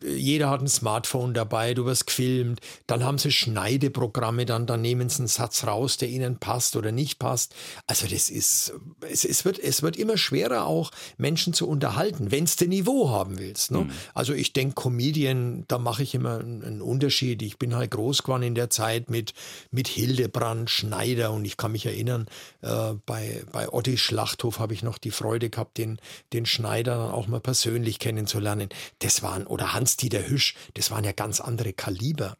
[0.05, 5.09] jeder hat ein Smartphone dabei, du wirst gefilmt, dann haben sie Schneideprogramme, dann, dann nehmen
[5.09, 7.55] sie einen Satz raus, der ihnen passt oder nicht passt.
[7.87, 8.73] Also das ist,
[9.09, 13.39] es, es, wird, es wird immer schwerer auch Menschen zu unterhalten, wenn du Niveau haben
[13.39, 13.71] willst.
[13.71, 13.79] Ne?
[13.79, 13.91] Mhm.
[14.13, 17.41] Also ich denke, Comedian, da mache ich immer einen Unterschied.
[17.41, 19.33] Ich bin halt groß geworden in der Zeit mit,
[19.71, 22.27] mit Hildebrand, Schneider und ich kann mich erinnern,
[22.61, 25.99] äh, bei, bei Otti Schlachthof habe ich noch die Freude gehabt, den,
[26.33, 28.69] den Schneider dann auch mal persönlich kennenzulernen.
[28.99, 32.35] Das war waren, oder Hans-Dieter Hüsch, das waren ja ganz andere Kaliber.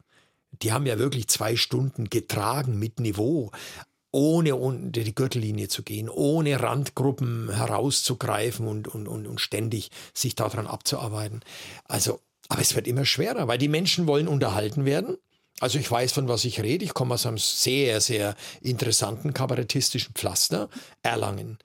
[0.62, 3.50] Die haben ja wirklich zwei Stunden getragen mit Niveau
[4.12, 10.34] ohne unter die Gürtellinie zu gehen, ohne Randgruppen herauszugreifen und, und, und, und ständig sich
[10.34, 11.42] daran abzuarbeiten.
[11.84, 12.18] Also,
[12.48, 15.16] aber es wird immer schwerer, weil die Menschen wollen unterhalten werden.
[15.60, 16.84] Also ich weiß, von was ich rede.
[16.84, 20.68] Ich komme aus einem sehr, sehr interessanten kabarettistischen Pflaster,
[21.02, 21.58] Erlangen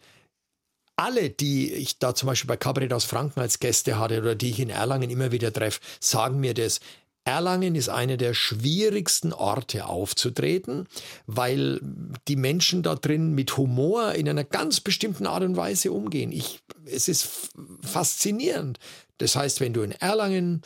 [0.96, 4.52] alle, die ich da zum Beispiel bei Cabaret aus Franken als Gäste hatte oder die
[4.52, 6.80] ich in Erlangen immer wieder treffe, sagen mir das.
[7.28, 10.88] Erlangen ist einer der schwierigsten Orte aufzutreten,
[11.26, 11.80] weil
[12.28, 16.32] die Menschen da drin mit Humor in einer ganz bestimmten Art und Weise umgehen.
[16.32, 17.50] Ich, es ist
[17.82, 18.78] faszinierend.
[19.18, 20.62] Das heißt, wenn du in Erlangen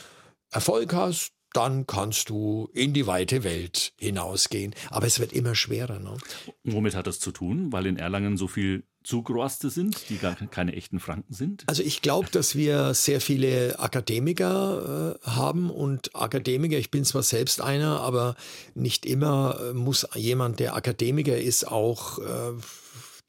[0.51, 4.75] Erfolg hast, dann kannst du in die weite Welt hinausgehen.
[4.89, 5.99] Aber es wird immer schwerer.
[5.99, 6.17] Ne?
[6.63, 7.71] Womit hat das zu tun?
[7.71, 11.63] Weil in Erlangen so viel Zugroaste sind, die gar keine echten Franken sind?
[11.67, 17.23] Also ich glaube, dass wir sehr viele Akademiker äh, haben und Akademiker, ich bin zwar
[17.23, 18.35] selbst einer, aber
[18.75, 22.53] nicht immer äh, muss jemand, der Akademiker ist, auch äh,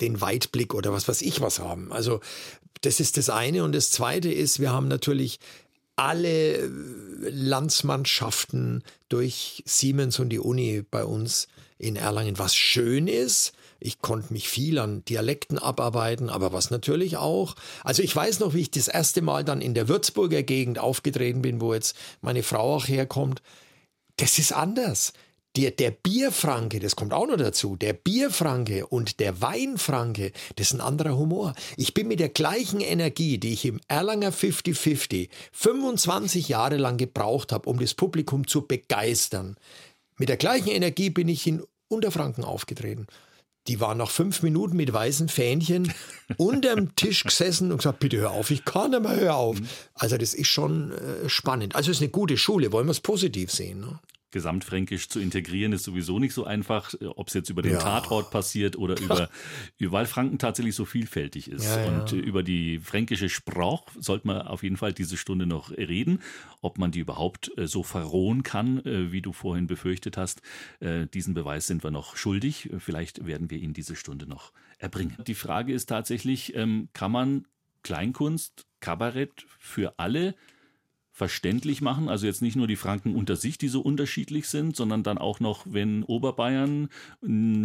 [0.01, 1.93] den Weitblick oder was weiß ich was haben.
[1.93, 2.21] Also
[2.81, 5.39] das ist das eine und das zweite ist, wir haben natürlich
[6.01, 6.67] alle
[7.31, 11.47] Landsmannschaften durch Siemens und die Uni bei uns
[11.79, 13.53] in Erlangen, was schön ist.
[13.81, 17.55] Ich konnte mich viel an Dialekten abarbeiten, aber was natürlich auch.
[17.85, 21.43] Also ich weiß noch, wie ich das erste Mal dann in der Würzburger Gegend aufgetreten
[21.43, 23.43] bin, wo jetzt meine Frau auch herkommt.
[24.17, 25.13] Das ist anders.
[25.57, 30.75] Der, der Bierfranke, das kommt auch noch dazu, der Bierfranke und der Weinfranke, das ist
[30.75, 31.55] ein anderer Humor.
[31.77, 37.51] Ich bin mit der gleichen Energie, die ich im Erlanger 50-50 25 Jahre lang gebraucht
[37.51, 39.57] habe, um das Publikum zu begeistern,
[40.21, 43.07] mit der gleichen Energie bin ich in Unterfranken aufgetreten.
[43.69, 45.93] Die waren nach fünf Minuten mit weißen Fähnchen
[46.37, 49.59] unterm Tisch gesessen und gesagt, bitte hör auf, ich kann nicht mehr, hör auf.
[49.59, 49.69] Mhm.
[49.95, 51.75] Also das ist schon äh, spannend.
[51.75, 53.81] Also es ist eine gute Schule, wollen wir es positiv sehen.
[53.81, 53.99] Ne?
[54.31, 57.79] Gesamtfränkisch zu integrieren ist sowieso nicht so einfach, ob es jetzt über den ja.
[57.79, 59.29] Tatort passiert oder über,
[59.79, 61.65] weil Franken tatsächlich so vielfältig ist.
[61.65, 62.19] Ja, und ja.
[62.19, 66.21] über die fränkische Sprache sollte man auf jeden Fall diese Stunde noch reden.
[66.61, 70.43] Ob man die überhaupt äh, so verrohen kann, äh, wie du vorhin befürchtet hast,
[70.81, 72.71] äh, diesen Beweis sind wir noch schuldig.
[72.79, 75.17] Vielleicht werden wir ihn diese Stunde noch erbringen.
[75.27, 77.47] Die Frage ist tatsächlich, ähm, kann man
[77.83, 80.35] Kleinkunst, Kabarett für alle
[81.21, 82.09] verständlich machen.
[82.09, 85.39] Also jetzt nicht nur die Franken unter sich, die so unterschiedlich sind, sondern dann auch
[85.39, 86.89] noch, wenn Oberbayern,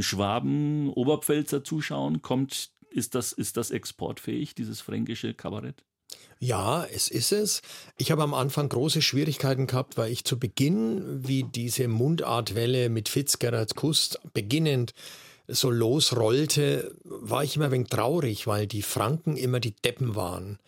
[0.01, 5.85] Schwaben, Oberpfälzer zuschauen, kommt, ist das, ist das exportfähig, dieses fränkische Kabarett?
[6.37, 7.61] Ja, es ist es.
[7.95, 13.07] Ich habe am Anfang große Schwierigkeiten gehabt, weil ich zu Beginn, wie diese Mundartwelle mit
[13.07, 14.93] Fitzgerald Kust beginnend
[15.47, 20.59] so losrollte, war ich immer ein wenig traurig, weil die Franken immer die Deppen waren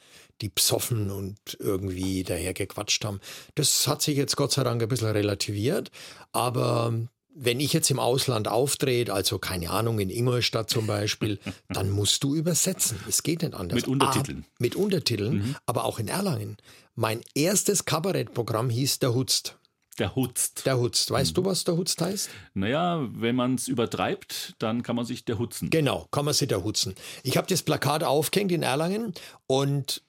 [0.41, 3.19] die psoffen und irgendwie daher gequatscht haben.
[3.56, 5.91] Das hat sich jetzt Gott sei Dank ein bisschen relativiert,
[6.32, 6.93] aber
[7.39, 12.23] wenn ich jetzt im Ausland auftrete, also keine Ahnung, in Ingolstadt zum Beispiel, dann musst
[12.23, 13.00] du übersetzen.
[13.08, 13.76] Es geht nicht anders.
[13.76, 14.45] Mit Untertiteln.
[14.45, 15.56] Ah, mit Untertiteln, mhm.
[15.65, 16.58] aber auch in Erlangen.
[16.95, 19.58] Mein erstes Kabarettprogramm hieß Der Hutzt.
[20.00, 20.65] Der Hutzt.
[20.65, 21.10] Der Hutzt.
[21.10, 21.43] Weißt mhm.
[21.43, 22.30] du, was der Hutzt heißt?
[22.54, 25.69] Naja, wenn man es übertreibt, dann kann man sich der Hutzen.
[25.69, 26.95] Genau, kann man sich der Hutzen.
[27.23, 29.13] Ich habe das Plakat aufgehängt in Erlangen
[29.47, 30.04] und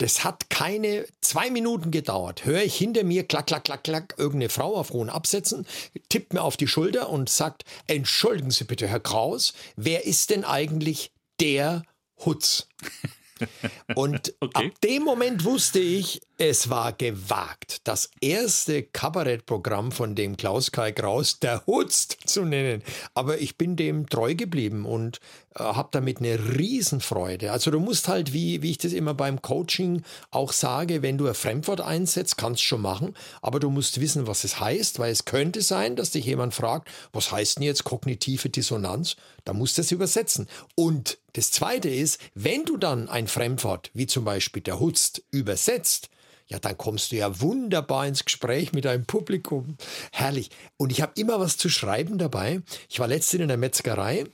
[0.00, 2.46] das hat keine zwei Minuten gedauert.
[2.46, 5.66] Höre ich hinter mir, klack, klack, klack, klack, irgendeine Frau auf hohen Absätzen,
[6.08, 10.44] tippt mir auf die Schulter und sagt, entschuldigen Sie bitte, Herr Kraus, wer ist denn
[10.44, 11.82] eigentlich der
[12.24, 12.66] Hutz?
[13.94, 14.66] Und okay.
[14.66, 20.90] ab dem Moment wusste ich, es war gewagt, das erste Kabarettprogramm von dem Klaus Kai
[20.90, 22.82] Kraus, der Hutzt, zu nennen.
[23.12, 25.20] Aber ich bin dem treu geblieben und
[25.54, 27.52] äh, habe damit eine Riesenfreude.
[27.52, 31.26] Also du musst halt, wie, wie ich das immer beim Coaching auch sage, wenn du
[31.26, 35.12] ein Fremdwort einsetzt, kannst du schon machen, aber du musst wissen, was es heißt, weil
[35.12, 39.16] es könnte sein, dass dich jemand fragt, was heißt denn jetzt kognitive Dissonanz?
[39.44, 40.48] Da musst du es übersetzen.
[40.74, 46.08] Und das Zweite ist, wenn du dann ein Fremdwort, wie zum Beispiel der Hutzt, übersetzt,
[46.50, 49.76] ja, dann kommst du ja wunderbar ins Gespräch mit deinem Publikum.
[50.10, 50.50] Herrlich.
[50.76, 52.60] Und ich habe immer was zu schreiben dabei.
[52.88, 54.24] Ich war letztens in der Metzgerei.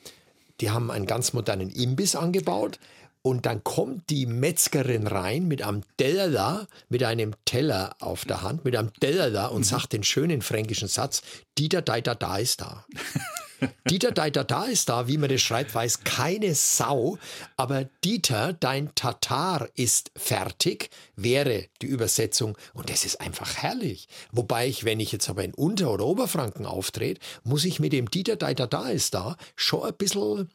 [0.63, 2.79] Die haben einen ganz modernen Imbiss angebaut.
[3.21, 8.65] Und dann kommt die Metzgerin rein mit einem Teller, mit einem Teller auf der Hand,
[8.65, 9.65] mit einem Teller da und mhm.
[9.65, 11.23] sagt den schönen fränkischen Satz,
[11.59, 12.87] Dieter Deiter da ist da.
[13.89, 17.19] Dieter, dein Tatar ist da, wie man das schreibt, weiß keine Sau.
[17.57, 22.57] Aber Dieter, dein Tatar ist fertig, wäre die Übersetzung.
[22.75, 24.09] Und das ist einfach herrlich.
[24.33, 28.11] Wobei ich, wenn ich jetzt aber in Unter- oder Oberfranken auftrete, muss ich mit dem
[28.11, 30.51] Dieter, dein Tatar ist da schon ein bisschen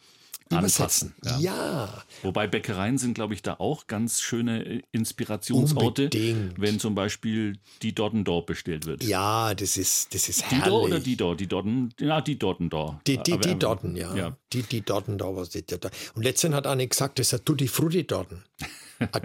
[0.52, 1.14] Übersetzen.
[1.24, 1.40] Ja.
[1.40, 2.04] ja.
[2.24, 6.60] Wobei Bäckereien sind, glaube ich, da auch ganz schöne äh, Inspirationsorte, Unbedingt.
[6.60, 9.04] wenn zum Beispiel die Dottendor bestellt wird.
[9.04, 10.64] Ja, das ist, das ist herrlich.
[10.64, 11.36] Die Dor oder die Dor?
[11.36, 13.02] Die Dotten, ja, die Dottendor.
[13.08, 14.16] Die, die, die Dotten, ja.
[14.16, 14.38] ja.
[14.54, 15.20] Die, die Dotten.
[15.22, 18.44] Und letztens hat eine gesagt, das ist ein Tutti Frutti Dotten.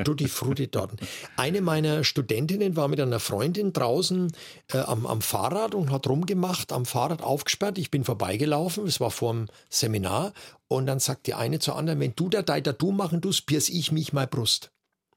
[0.05, 0.97] Tutti frutti Daten.
[1.37, 4.33] Eine meiner Studentinnen war mit einer Freundin draußen
[4.73, 7.79] äh, am, am Fahrrad und hat rumgemacht, am Fahrrad aufgesperrt.
[7.79, 10.33] Ich bin vorbeigelaufen, es war vor dem Seminar.
[10.69, 13.69] Und dann sagt die eine zur anderen, wenn du da deiter du machen tust, pierce
[13.69, 14.71] ich mich mal Brust.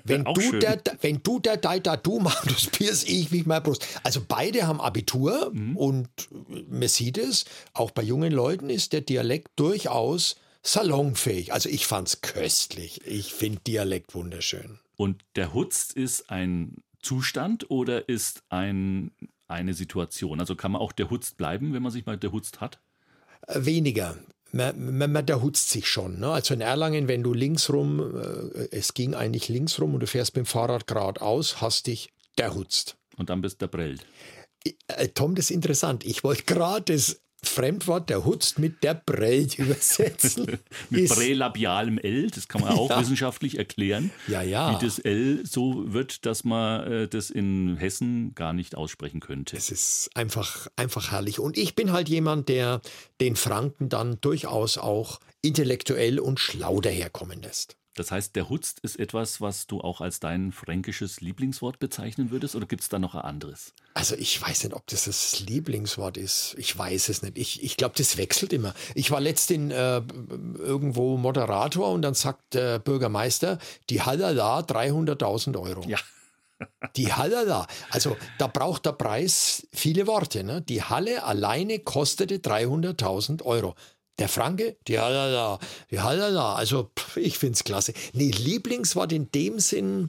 [0.04, 3.60] Wenn du, der, wenn du der Dei da du machst, das pierce ich wie meine
[3.60, 3.86] Brust.
[4.02, 5.76] Also beide haben Abitur Mhm.
[5.76, 6.08] und
[6.68, 7.44] man sieht es,
[7.74, 11.52] auch bei jungen Leuten ist der Dialekt durchaus salonfähig.
[11.52, 13.00] Also ich fand's köstlich.
[13.06, 14.78] Ich finde Dialekt wunderschön.
[14.96, 19.12] Und der Hutzt ist ein Zustand oder ist ein,
[19.48, 20.40] eine Situation?
[20.40, 22.80] Also kann man auch der Hutzt bleiben, wenn man sich mal der Hutzt hat?
[23.46, 24.18] Äh, Weniger.
[24.52, 26.18] Man, man, man der hutzt sich schon.
[26.18, 26.28] Ne?
[26.28, 30.06] Also in Erlangen, wenn du links rum, äh, es ging eigentlich links rum und du
[30.06, 32.96] fährst mit dem Fahrrad geradeaus, hast dich der hutzt.
[33.16, 34.04] Und dann bist du brellt.
[34.88, 36.04] Äh, Tom, das ist interessant.
[36.04, 40.58] Ich wollte gerade das Fremdwort der Hutzt mit der Brelt übersetzen.
[40.90, 43.00] Mit prälabialem L, das kann man auch Ja.
[43.00, 44.10] wissenschaftlich erklären.
[44.28, 44.78] Ja, ja.
[44.80, 49.56] Wie das L so wird, dass man äh, das in Hessen gar nicht aussprechen könnte.
[49.56, 51.38] Es ist einfach, einfach herrlich.
[51.40, 52.80] Und ich bin halt jemand, der
[53.20, 57.76] den Franken dann durchaus auch intellektuell und schlau daherkommen lässt.
[57.94, 62.54] Das heißt, der Hutzt ist etwas, was du auch als dein fränkisches Lieblingswort bezeichnen würdest
[62.54, 63.74] oder gibt es da noch ein anderes?
[63.94, 66.54] Also ich weiß nicht, ob das das Lieblingswort ist.
[66.56, 67.36] Ich weiß es nicht.
[67.36, 68.74] Ich, ich glaube, das wechselt immer.
[68.94, 70.02] Ich war letztens äh,
[70.58, 73.58] irgendwo Moderator und dann sagt der Bürgermeister,
[73.90, 75.82] die Halala 300.000 Euro.
[75.88, 75.98] Ja.
[76.96, 77.66] Die Halala.
[77.88, 80.44] Also da braucht der Preis viele Worte.
[80.44, 80.60] Ne?
[80.60, 83.74] Die Halle alleine kostete 300.000 Euro.
[84.20, 85.58] Der Franke, die Halala,
[85.90, 86.54] die Halala.
[86.54, 87.92] Also pff, ich finde es klasse.
[88.12, 90.08] Nee, Lieblingswort in dem Sinn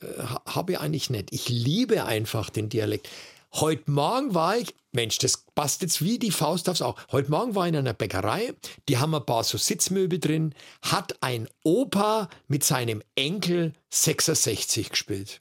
[0.00, 1.32] äh, ha- habe ich eigentlich nicht.
[1.32, 3.08] Ich liebe einfach den Dialekt.
[3.54, 7.00] Heute Morgen war ich, Mensch, das passt jetzt wie die Faust aufs Auge.
[7.10, 8.52] Heute Morgen war ich in einer Bäckerei,
[8.88, 15.40] die haben ein paar so Sitzmöbel drin, hat ein Opa mit seinem Enkel 66 gespielt.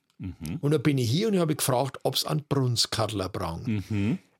[0.62, 3.63] Und da bin ich hier und habe gefragt, ob es einen Brunskadler braucht.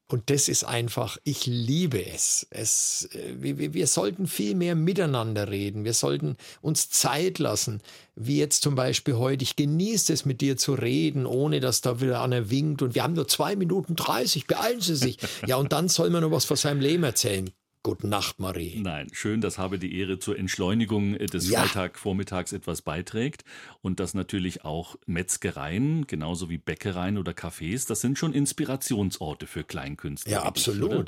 [0.08, 2.46] Und das ist einfach, ich liebe es.
[2.52, 5.84] es äh, wir, wir- sollten viel mehr miteinander reden.
[5.84, 7.82] Wir sollten uns Zeit lassen.
[8.16, 9.44] Wie jetzt zum Beispiel heute.
[9.44, 12.84] Ich genieße es, mit dir zu reden, ohne dass da wieder einer winkt.
[12.84, 14.46] Und wir haben nur zwei Minuten 30.
[14.48, 15.18] Beeilen Sie sich.
[15.48, 17.50] Ja, und dann soll man noch was von seinem Leben erzählen.
[17.86, 18.80] Gute Nacht, Marie.
[18.82, 21.62] Nein, schön, dass habe die Ehre zur Entschleunigung äh, des Ja.
[21.62, 23.44] Freitagvormittags etwas beiträgt
[23.84, 29.64] und dass natürlich auch Metzgereien, genauso wie Bäckereien oder Cafés, das sind schon Inspirationsorte für
[29.64, 30.32] Kleinkünstler.
[30.32, 30.92] Ja, absolut.
[30.92, 31.06] oder?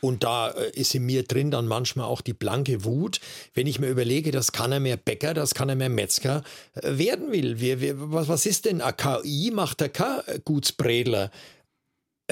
[0.00, 3.20] Und da äh, ist in mir drin dann manchmal auch die blanke Wut,
[3.54, 6.42] wenn ich mir überlege, dass keiner mehr Bäcker, dass keiner mehr Metzger
[6.74, 7.60] äh, werden will.
[7.60, 8.80] Wir, wir, was, was ist denn?
[8.80, 11.28] Ein KI macht der kein Gutsbredler.
[11.28, 11.61] Die-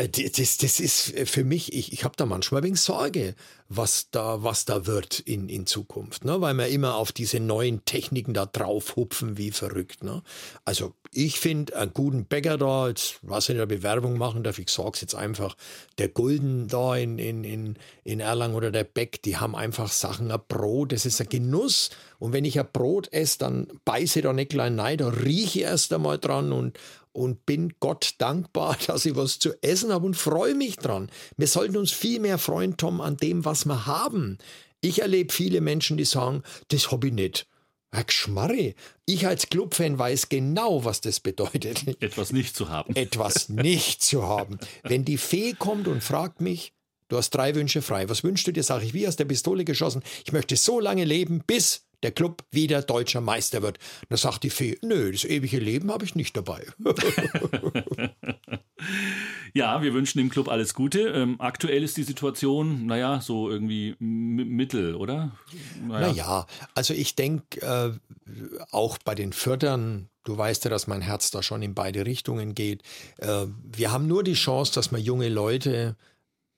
[0.09, 3.35] Das, das ist für mich, ich, ich habe da manchmal wenig Sorge,
[3.69, 6.41] was da, was da wird in, in Zukunft, ne?
[6.41, 10.03] weil wir immer auf diese neuen Techniken da drauf hupfen wie verrückt.
[10.03, 10.23] Ne?
[10.65, 14.71] Also ich finde einen guten Bäcker da, jetzt was in der Bewerbung machen darf, ich
[14.71, 15.57] sag's jetzt einfach,
[15.99, 20.31] der Gulden da in, in, in, in Erlangen oder der Beck, die haben einfach Sachen,
[20.31, 21.91] ein Brot, das ist ein Genuss.
[22.19, 25.61] Und wenn ich ein Brot esse, dann beiße ich da nicht klein nein, da rieche
[25.61, 26.79] ich erst einmal dran und,
[27.13, 31.11] und bin Gott dankbar, dass ich was zu essen habe und freue mich dran.
[31.37, 34.39] Wir sollten uns viel mehr freuen, Tom, an dem, was wir haben.
[34.81, 37.47] Ich erlebe viele Menschen, die sagen, das habe ich nicht.
[37.93, 42.95] Herr Geschmarri, ich als Clubfan weiß genau, was das bedeutet, Etwas nicht zu haben.
[42.95, 44.61] etwas nicht zu haben.
[44.85, 46.73] Wenn die Fee kommt und fragt mich,
[47.09, 49.65] du hast drei Wünsche frei, was wünschst du dir, sage ich, wie aus der Pistole
[49.65, 53.79] geschossen, ich möchte so lange leben, bis der Club wieder deutscher Meister wird.
[54.09, 56.67] Da sagt die Fee, nö, das ewige Leben habe ich nicht dabei.
[59.55, 61.01] Ja, wir wünschen dem Club alles Gute.
[61.09, 65.33] Ähm, aktuell ist die Situation, naja, so irgendwie mittel, oder?
[65.87, 67.93] Naja, also ich denke, äh,
[68.71, 72.55] auch bei den Fördern, du weißt ja, dass mein Herz da schon in beide Richtungen
[72.55, 72.83] geht.
[73.19, 75.97] Äh, wir haben nur die Chance, dass wir junge Leute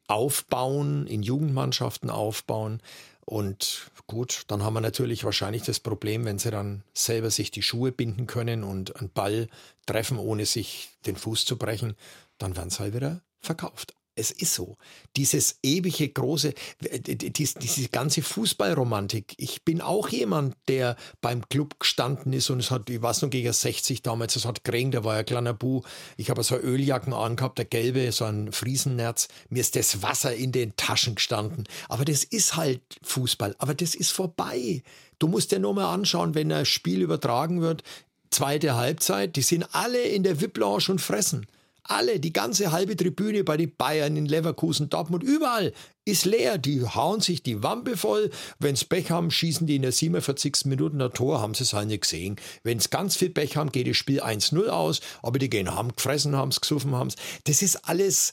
[0.06, 2.82] aufbauen, in Jugendmannschaften aufbauen.
[3.24, 7.62] Und gut, dann haben wir natürlich wahrscheinlich das Problem, wenn sie dann selber sich die
[7.62, 9.48] Schuhe binden können und einen Ball
[9.86, 11.94] treffen, ohne sich den Fuß zu brechen,
[12.38, 13.94] dann werden sie halt wieder verkauft.
[14.14, 14.76] Es ist so.
[15.16, 19.34] Dieses ewige große, dies, diese ganze Fußballromantik.
[19.38, 23.30] Ich bin auch jemand, der beim Club gestanden ist und es hat, ich weiß noch,
[23.30, 25.80] gegen 60 damals, es hat geregnet, da war ja ein kleiner Bu.
[26.18, 29.28] Ich habe so Öljacken angehabt, der gelbe, so ein Friesennerz.
[29.48, 31.64] Mir ist das Wasser in den Taschen gestanden.
[31.88, 33.56] Aber das ist halt Fußball.
[33.58, 34.82] Aber das ist vorbei.
[35.18, 37.82] Du musst dir nur mal anschauen, wenn ein Spiel übertragen wird,
[38.30, 41.46] zweite Halbzeit, die sind alle in der VIP-Lounge und fressen.
[41.84, 45.72] Alle, die ganze halbe Tribüne bei den Bayern in Leverkusen, Dortmund, überall
[46.04, 46.58] ist leer.
[46.58, 48.30] Die hauen sich die Wampe voll.
[48.60, 50.66] Wenn's Pech haben, schießen die in der 47.
[50.66, 52.36] Minute ein Tor, haben sie es halt nicht gesehen.
[52.62, 56.36] Wenn's ganz viel Pech haben, geht das Spiel 1-0 aus, aber die gehen, haben gefressen,
[56.36, 57.16] haben's gesoffen, haben's.
[57.44, 58.32] Das ist alles,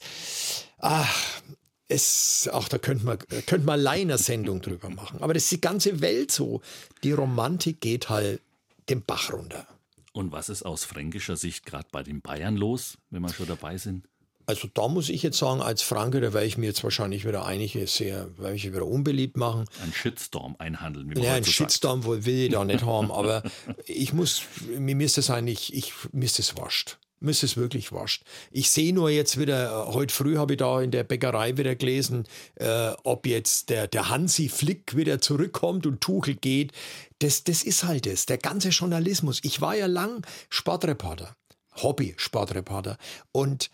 [0.78, 1.42] ach,
[1.88, 5.20] es, ach, da könnte man, könnte man allein eine Sendung drüber machen.
[5.22, 6.60] Aber das ist die ganze Welt so.
[7.02, 8.40] Die Romantik geht halt
[8.88, 9.66] den Bach runter.
[10.12, 13.78] Und was ist aus fränkischer Sicht gerade bei den Bayern los, wenn wir schon dabei
[13.78, 14.06] sind?
[14.46, 17.46] Also da muss ich jetzt sagen, als Franke, da werde ich mir jetzt wahrscheinlich wieder
[17.46, 19.66] einige sehr, werde ich wieder unbeliebt machen.
[19.80, 21.14] Ein Shitstorm einhandeln.
[21.14, 23.44] Wie ja, ein Shitstorm wohl will ich da nicht haben, aber
[23.86, 24.42] ich muss,
[24.76, 26.98] mir ist das eigentlich, ich, mir ist das wascht.
[27.22, 28.22] Ist es wirklich wascht.
[28.50, 31.74] Ich sehe nur jetzt wieder, äh, heute früh habe ich da in der Bäckerei wieder
[31.74, 36.72] gelesen, äh, ob jetzt der, der Hansi Flick wieder zurückkommt und Tuchel geht.
[37.18, 39.40] Das, das ist halt es, der ganze Journalismus.
[39.42, 41.36] Ich war ja lang Sportreporter,
[41.76, 42.96] Hobby-Sportreporter
[43.32, 43.70] und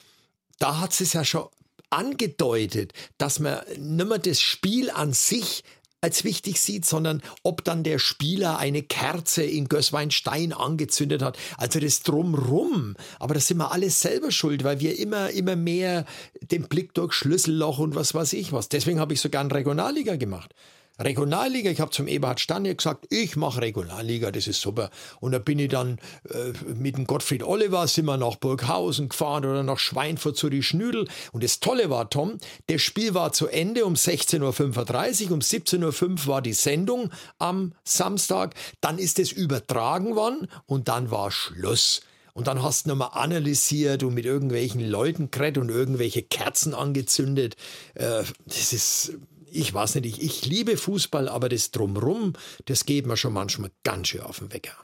[0.58, 1.46] da hat es ja schon
[1.90, 5.62] angedeutet, dass man nicht mehr das Spiel an sich
[6.06, 11.36] als wichtig sieht, sondern ob dann der Spieler eine Kerze in Gößweinstein angezündet hat.
[11.56, 12.94] Also das drumrum.
[13.18, 16.04] Aber das sind wir alle selber schuld, weil wir immer, immer mehr
[16.40, 18.68] den Blick durch Schlüsselloch und was weiß ich was.
[18.68, 20.54] Deswegen habe ich sogar einen Regionalliga gemacht.
[20.98, 21.70] Regionalliga.
[21.70, 24.90] Ich habe zum Eberhard Stanje gesagt, ich mache Regionalliga, das ist super.
[25.20, 25.98] Und da bin ich dann
[26.30, 30.62] äh, mit dem Gottfried Oliver sind wir nach Burghausen gefahren oder nach Schweinfurt zu die
[30.62, 31.08] Schnüdel.
[31.32, 36.02] Und das Tolle war, Tom, das Spiel war zu Ende um 16.35 Uhr, um 17.05
[36.04, 38.54] Uhr war die Sendung am Samstag.
[38.80, 42.00] Dann ist es übertragen worden und dann war Schluss.
[42.36, 47.56] Und dann hast du nochmal analysiert und mit irgendwelchen Leuten geredet und irgendwelche Kerzen angezündet.
[47.94, 49.14] Äh, das ist
[49.50, 52.34] ich weiß nicht, ich, ich liebe Fußball, aber das Drumrum,
[52.66, 54.76] das geht mir schon manchmal ganz schön auf den Wecker.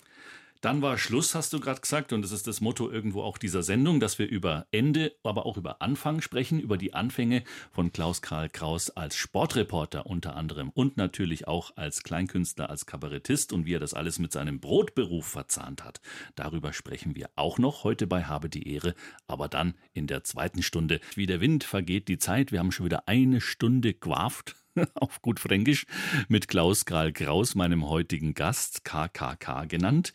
[0.63, 3.65] Dann war Schluss, hast du gerade gesagt, und das ist das Motto irgendwo auch dieser
[3.65, 7.43] Sendung, dass wir über Ende, aber auch über Anfang sprechen, über die Anfänge
[7.73, 13.53] von Klaus Karl Kraus als Sportreporter unter anderem und natürlich auch als Kleinkünstler, als Kabarettist
[13.53, 16.01] und wie er das alles mit seinem Brotberuf verzahnt hat.
[16.37, 18.95] Darüber sprechen wir auch noch heute bei Habe die Ehre,
[19.27, 21.01] aber dann in der zweiten Stunde.
[21.17, 24.62] Wie der Wind vergeht die Zeit, wir haben schon wieder eine Stunde gewaft.
[24.95, 25.87] auf gut Fränkisch,
[26.29, 30.13] mit Klaus Karl Kraus, meinem heutigen Gast, KKK genannt.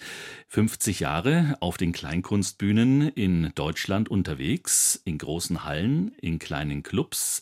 [0.47, 7.41] 50 Jahre auf den Kleinkunstbühnen in Deutschland unterwegs, in großen Hallen, in kleinen Clubs,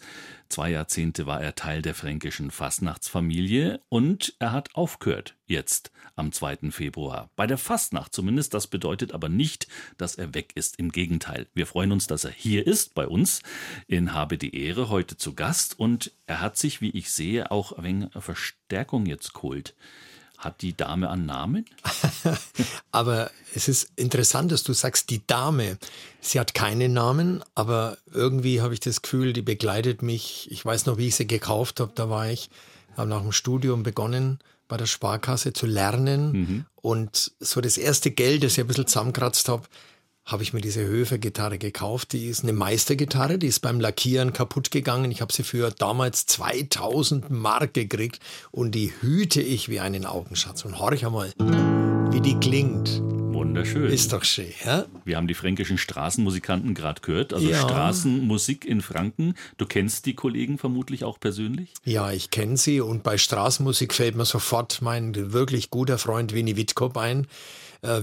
[0.49, 6.71] Zwei Jahrzehnte war er Teil der fränkischen Fastnachtsfamilie und er hat aufgehört, jetzt am 2.
[6.71, 7.29] Februar.
[7.35, 8.53] Bei der Fastnacht zumindest.
[8.53, 9.67] Das bedeutet aber nicht,
[9.97, 10.77] dass er weg ist.
[10.77, 11.47] Im Gegenteil.
[11.53, 13.41] Wir freuen uns, dass er hier ist bei uns
[13.87, 15.77] in Habe die Ehre, heute zu Gast.
[15.79, 19.75] Und er hat sich, wie ich sehe, auch ein wenig Verstärkung jetzt geholt.
[20.37, 21.65] Hat die Dame einen Namen?
[22.91, 25.77] aber es ist interessant, dass du sagst, die Dame.
[26.21, 30.49] Sie hat keinen Namen, aber irgendwie habe ich das Gefühl, die begleitet mich.
[30.51, 31.91] Ich weiß noch, wie ich sie gekauft habe.
[31.95, 32.49] Da war ich,
[32.97, 36.31] habe nach dem Studium begonnen, bei der Sparkasse zu lernen.
[36.31, 36.65] Mhm.
[36.75, 39.63] Und so das erste Geld, das ich ein bisschen zusammengekratzt habe,
[40.25, 42.13] habe ich mir diese Höfer-Gitarre gekauft.
[42.13, 45.11] Die ist eine Meistergitarre, die ist beim Lackieren kaputt gegangen.
[45.11, 48.19] Ich habe sie für damals 2000 Mark gekriegt
[48.51, 50.65] und die hüte ich wie einen Augenschatz.
[50.65, 51.31] Und horch einmal,
[52.11, 53.01] wie die klingt.
[53.35, 53.91] Wunderschön.
[53.91, 54.85] Ist doch schön, ja?
[55.03, 57.61] Wir haben die fränkischen Straßenmusikanten gerade gehört, also ja.
[57.61, 59.35] Straßenmusik in Franken.
[59.57, 61.73] Du kennst die Kollegen vermutlich auch persönlich?
[61.83, 66.55] Ja, ich kenne sie und bei Straßenmusik fällt mir sofort mein wirklich guter Freund Winnie
[66.55, 67.27] Wittkop ein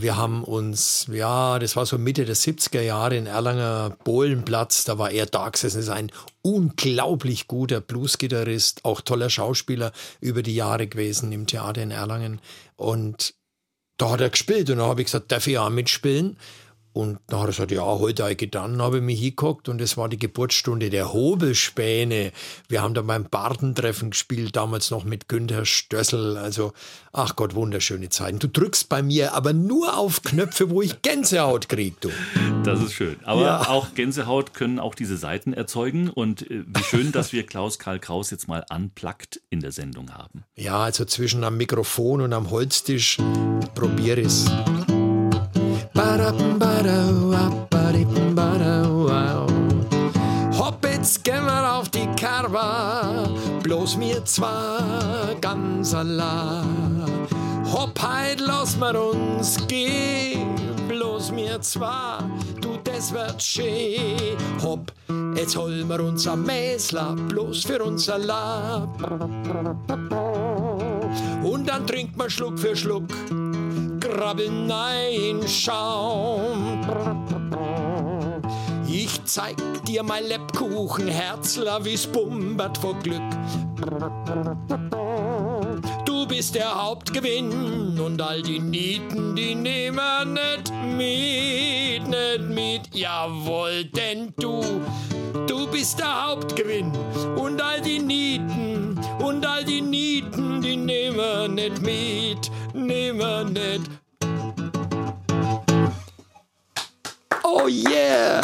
[0.00, 4.98] wir haben uns, ja, das war so Mitte der 70er Jahre in Erlanger Bohlenplatz, da
[4.98, 6.12] war er da gesessen, ist ein
[6.42, 12.40] unglaublich guter Bluesgitarrist, auch toller Schauspieler über die Jahre gewesen im Theater in Erlangen.
[12.76, 13.34] Und
[13.98, 16.36] da hat er gespielt und da habe ich gesagt, darf ich auch mitspielen?
[16.92, 19.80] Und dann hat er gesagt, ja, heute habe ich getan, habe ich mich hingeguckt und
[19.80, 22.32] es war die Geburtsstunde der Hobelspäne.
[22.68, 26.36] Wir haben da beim Bardentreffen gespielt, damals noch mit Günther Stössel.
[26.36, 26.72] Also,
[27.12, 28.38] ach Gott, wunderschöne Zeiten.
[28.38, 32.10] Du drückst bei mir aber nur auf Knöpfe, wo ich Gänsehaut kriege, du.
[32.62, 33.16] Das ist schön.
[33.24, 33.68] Aber ja.
[33.68, 36.10] auch Gänsehaut können auch diese Seiten erzeugen.
[36.10, 40.12] Und äh, wie schön, dass wir Klaus Karl Kraus jetzt mal unplugged in der Sendung
[40.12, 40.44] haben.
[40.56, 43.18] Ja, also zwischen am Mikrofon und am Holztisch
[43.74, 44.50] probiere es.
[50.58, 53.28] Hopp, jetzt gehen wir auf die Karwa,
[53.62, 57.28] bloß mir zwar ganz allein.
[57.70, 60.54] Hopp, heut lass wir uns gehen,
[60.88, 62.24] bloß mir zwar,
[62.62, 64.36] du, das wird schön.
[64.62, 64.92] Hopp,
[65.36, 68.88] jetzt holen wir uns am Mäsler, bloß für uns allein.
[71.42, 73.08] Und dann trinkt man Schluck für Schluck
[74.12, 76.80] krabbeln ein Schaum.
[78.86, 79.56] Ich zeig
[79.86, 83.22] dir mein Lebkuchen, Herzler, wie's bumbert vor Glück.
[86.04, 92.94] Du bist der Hauptgewinn und all die Nieten, die nehmen nicht mit, nicht mit.
[92.94, 94.60] Jawohl, denn du,
[95.46, 96.92] du bist der Hauptgewinn
[97.36, 104.01] und all die Nieten, und all die Nieten, die nehmen nicht mit, nehmen nicht
[107.44, 108.40] Oh yeah!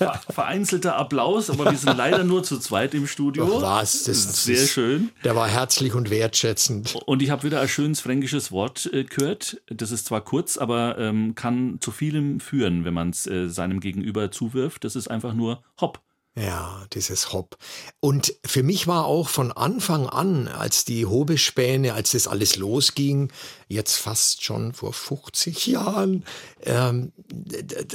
[0.00, 3.58] Ja, vereinzelter Applaus, aber wir sind leider nur zu zweit im Studio.
[3.58, 5.10] Ach was, das ist sehr schön.
[5.24, 6.96] Der war herzlich und wertschätzend.
[7.06, 9.60] Und ich habe wieder ein schönes fränkisches Wort äh, gehört.
[9.68, 13.80] Das ist zwar kurz, aber ähm, kann zu vielem führen, wenn man es äh, seinem
[13.80, 14.84] Gegenüber zuwirft.
[14.84, 16.00] Das ist einfach nur hopp.
[16.38, 17.56] Ja, dieses Hopp.
[18.00, 23.32] Und für mich war auch von Anfang an, als die Hobespäne, als das alles losging,
[23.68, 26.24] jetzt fast schon vor 50 Jahren,
[26.62, 27.12] ähm,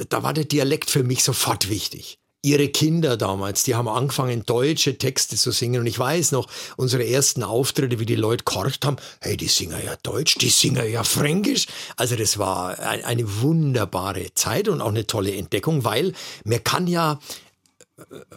[0.08, 4.98] da war der Dialekt für mich sofort wichtig ihre Kinder damals, die haben angefangen, deutsche
[4.98, 5.80] Texte zu singen.
[5.80, 9.78] Und ich weiß noch, unsere ersten Auftritte, wie die Leute korcht haben, hey, die singen
[9.84, 11.66] ja Deutsch, die singen ja Fränkisch.
[11.96, 16.12] Also das war eine wunderbare Zeit und auch eine tolle Entdeckung, weil
[16.44, 17.20] man kann ja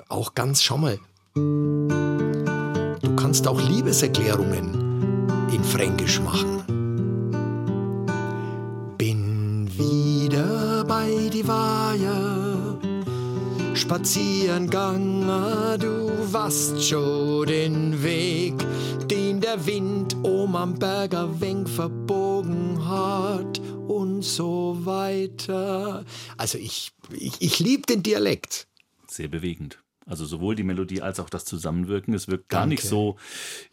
[0.10, 1.00] auch ganz, schau mal,
[1.36, 4.86] du kannst auch Liebeserklärungen
[5.52, 6.64] in Fränkisch machen.
[8.98, 12.78] Bin wieder bei die Weiher,
[13.74, 15.28] spazieren gegangen,
[15.80, 18.56] du weißt schon den Weg,
[19.10, 26.04] den der Wind um am Berger Wenk verbogen hat und so weiter.
[26.38, 28.68] Also ich, ich, ich liebe den Dialekt
[29.16, 29.80] sehr bewegend.
[30.08, 32.14] Also sowohl die Melodie als auch das Zusammenwirken.
[32.14, 32.76] Es wirkt gar Danke.
[32.76, 33.18] nicht so,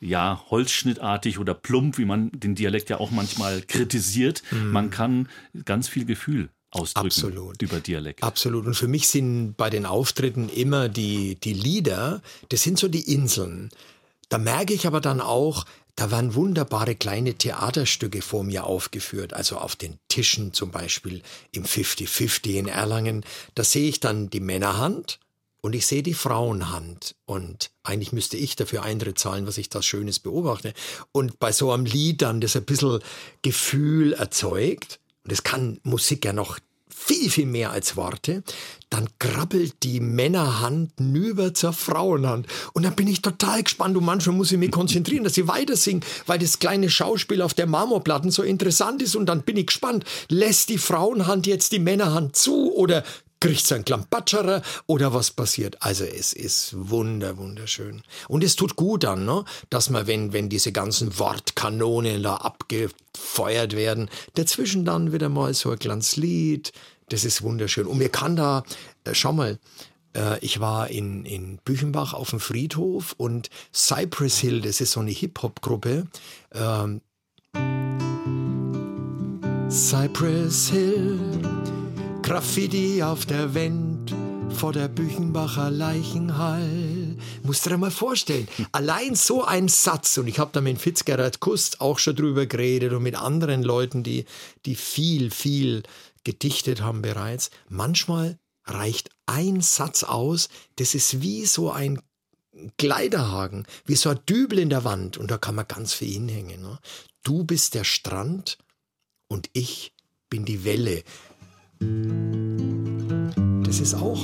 [0.00, 4.42] ja, holzschnittartig oder plump, wie man den Dialekt ja auch manchmal kritisiert.
[4.50, 4.70] Mm.
[4.70, 5.28] Man kann
[5.66, 7.60] ganz viel Gefühl ausdrücken Absolut.
[7.60, 8.22] über Dialekt.
[8.22, 8.66] Absolut.
[8.66, 13.12] Und für mich sind bei den Auftritten immer die, die Lieder, das sind so die
[13.12, 13.68] Inseln.
[14.30, 15.66] Da merke ich aber dann auch,
[15.96, 21.22] da waren wunderbare kleine Theaterstücke vor mir aufgeführt, also auf den Tischen zum Beispiel
[21.52, 23.24] im 50-50 in Erlangen.
[23.54, 25.18] Da sehe ich dann die Männerhand
[25.62, 29.80] und ich sehe die Frauenhand und eigentlich müsste ich dafür Eintritt zahlen, was ich da
[29.80, 30.74] Schönes beobachte.
[31.12, 32.98] Und bei so einem Lied dann, das ein bisschen
[33.42, 36.58] Gefühl erzeugt, und das kann Musik ja noch
[36.88, 38.42] viel, viel mehr als Worte,
[38.90, 42.46] dann krabbelt die Männerhand nüber zur Frauenhand.
[42.72, 45.76] Und dann bin ich total gespannt und manchmal muss ich mich konzentrieren, dass sie weiter
[45.76, 49.16] singen, weil das kleine Schauspiel auf der Marmorplatten so interessant ist.
[49.16, 53.04] Und dann bin ich gespannt, lässt die Frauenhand jetzt die Männerhand zu oder
[53.42, 55.76] kriegt es ein Klampatscherer oder was passiert.
[55.82, 58.02] Also es ist wunder, wunderschön.
[58.28, 59.44] Und es tut gut an, ne?
[59.68, 65.72] dass man, wenn, wenn diese ganzen Wortkanonen da abgefeuert werden, dazwischen dann wieder mal so
[65.72, 66.72] ein kleines Lied.
[67.08, 67.88] Das ist wunderschön.
[67.88, 68.62] Und mir kann da,
[69.02, 69.58] äh, schau mal,
[70.14, 75.00] äh, ich war in, in Büchenbach auf dem Friedhof und Cypress Hill, das ist so
[75.00, 76.06] eine Hip-Hop-Gruppe.
[76.54, 77.00] Ähm,
[79.68, 81.51] Cypress Hill
[82.32, 84.14] Graffiti auf der Wand
[84.54, 87.18] vor der Büchenbacher Leichenhall.
[87.42, 91.40] Musst du dir mal vorstellen, allein so ein Satz, und ich habe da mit Fitzgerald
[91.40, 94.24] Kust auch schon drüber geredet und mit anderen Leuten, die,
[94.64, 95.82] die viel, viel
[96.24, 97.50] gedichtet haben bereits.
[97.68, 102.00] Manchmal reicht ein Satz aus, das ist wie so ein
[102.78, 106.62] Kleiderhaken, wie so ein Dübel in der Wand und da kann man ganz viel hinhängen.
[106.62, 106.78] Ne?
[107.24, 108.56] Du bist der Strand
[109.28, 109.92] und ich
[110.30, 111.04] bin die Welle.
[113.64, 114.20] Das ist auch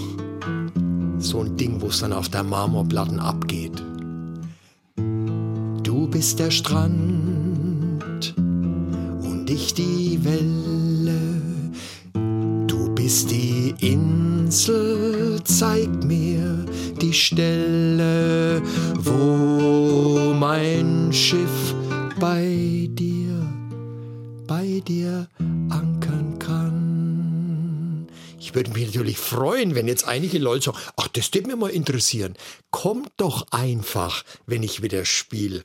[1.19, 3.83] so ein Ding, wo es dann auf der Marmorplatten abgeht.
[5.83, 11.41] Du bist der Strand und ich die Welle.
[12.67, 16.65] Du bist die Insel, zeig mir
[17.01, 18.61] die Stelle,
[18.99, 21.75] wo mein Schiff
[22.21, 23.47] bei dir,
[24.47, 25.27] bei dir
[25.71, 25.98] kann.
[28.49, 31.69] Ich würde mich natürlich freuen, wenn jetzt einige Leute sagen, ach, das würde mir mal
[31.69, 32.35] interessieren.
[32.71, 35.63] Kommt doch einfach, wenn ich wieder spiele.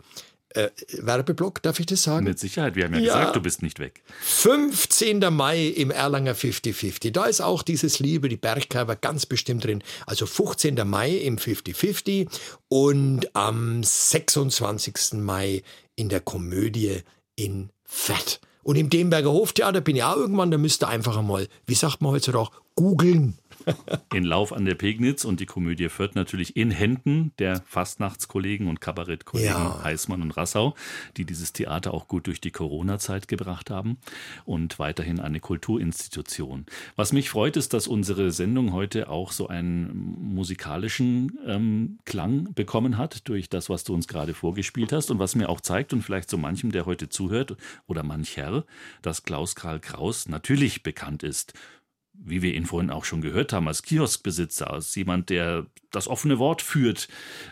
[0.49, 2.25] Äh, Werbeblock, darf ich das sagen?
[2.25, 4.03] Mit Sicherheit, wir haben ja, ja, gesagt, du bist nicht weg.
[4.19, 5.19] 15.
[5.34, 7.11] Mai im Erlanger 50-50.
[7.11, 9.81] Da ist auch dieses Liebe, die Bergkörper ganz bestimmt drin.
[10.05, 10.86] Also 15.
[10.86, 12.27] Mai im 50-50
[12.67, 15.13] und am 26.
[15.13, 15.63] Mai
[15.95, 16.99] in der Komödie
[17.38, 18.41] in Fett.
[18.63, 22.01] Und im Demberger Hoftheater bin ich auch irgendwann, da müsst ihr einfach einmal, wie sagt
[22.01, 23.38] man heutzutage, googeln.
[24.13, 28.82] in Lauf an der Pegnitz und die Komödie Fürth natürlich in Händen der Fastnachtskollegen und
[28.82, 29.84] Kabarettkollegen ja.
[29.84, 30.76] Heißmann und Rassau,
[31.17, 33.97] die dieses Theater auch gut durch die Corona-Zeit gebracht haben
[34.45, 36.65] und weiterhin eine Kulturinstitution.
[36.95, 42.97] Was mich freut, ist, dass unsere Sendung heute auch so einen musikalischen ähm, Klang bekommen
[42.97, 46.01] hat durch das, was du uns gerade vorgespielt hast und was mir auch zeigt und
[46.01, 47.55] vielleicht so manchem, der heute zuhört
[47.88, 48.65] oder manch Herr,
[49.01, 51.53] dass Klaus Karl Kraus natürlich bekannt ist
[52.14, 56.39] wie wir ihn vorhin auch schon gehört haben, als Kioskbesitzer, als jemand, der das offene
[56.39, 57.07] Wort führt,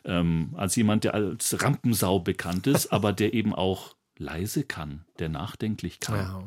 [0.05, 5.29] ähm, als jemand, der als Rampensau bekannt ist, aber der eben auch leise kann, der
[5.29, 6.15] nachdenklich kann.
[6.15, 6.43] Ja.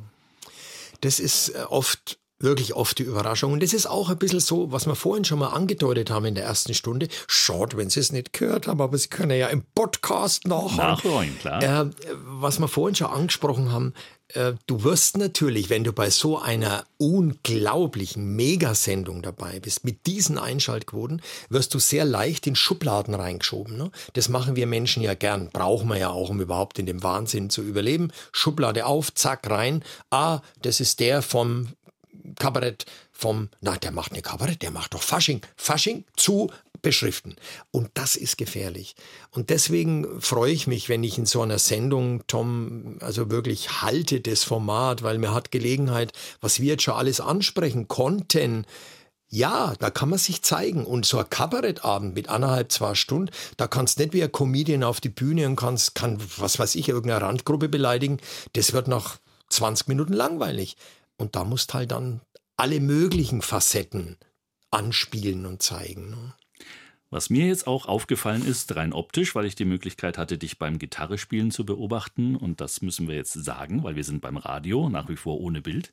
[1.01, 3.53] Das ist äh, oft wirklich oft die Überraschung.
[3.53, 6.35] Und das ist auch ein bisschen so, was wir vorhin schon mal angedeutet haben in
[6.35, 7.09] der ersten Stunde.
[7.27, 10.77] Schade, wenn Sie es nicht gehört haben, aber Sie können ja im Podcast nachholen.
[10.77, 11.63] Nachholen, klar.
[11.63, 11.91] Äh,
[12.27, 13.95] was wir vorhin schon angesprochen haben,
[14.67, 21.23] du wirst natürlich, wenn du bei so einer unglaublichen Megasendung dabei bist, mit diesen Einschaltquoten,
[21.51, 23.77] wirst du sehr leicht in Schubladen reingeschoben.
[23.77, 23.91] Ne?
[24.15, 27.51] Das machen wir Menschen ja gern, brauchen wir ja auch, um überhaupt in dem Wahnsinn
[27.51, 28.13] zu überleben.
[28.33, 29.85] Schublade auf, zack, rein.
[30.11, 31.69] Ah, das ist der vom
[32.39, 36.51] Kabarett vom, na, der macht eine Kabarett, der macht doch Fasching, Fasching zu
[36.85, 37.35] beschriften.
[37.73, 38.95] Und das ist gefährlich.
[39.33, 44.21] Und deswegen freue ich mich, wenn ich in so einer Sendung, Tom, also wirklich halte
[44.21, 48.65] das Format, weil mir hat Gelegenheit, was wir jetzt schon alles ansprechen konnten,
[49.29, 50.85] ja, da kann man sich zeigen.
[50.85, 55.01] Und so ein Kabarettabend mit anderthalb, zwei Stunden, da kannst nicht wie ein Comedian auf
[55.01, 58.19] die Bühne und kannst, kann, was weiß ich, irgendeine Randgruppe beleidigen.
[58.53, 59.17] Das wird nach
[59.49, 60.77] 20 Minuten langweilig.
[61.17, 62.21] Und da musst halt dann
[62.57, 64.17] alle möglichen Facetten
[64.71, 66.33] anspielen und zeigen.
[67.15, 70.81] Was mir jetzt auch aufgefallen ist, rein optisch, weil ich die Möglichkeit hatte, dich beim
[70.81, 75.09] Gitarrespielen zu beobachten, und das müssen wir jetzt sagen, weil wir sind beim Radio, nach
[75.09, 75.93] wie vor ohne Bild,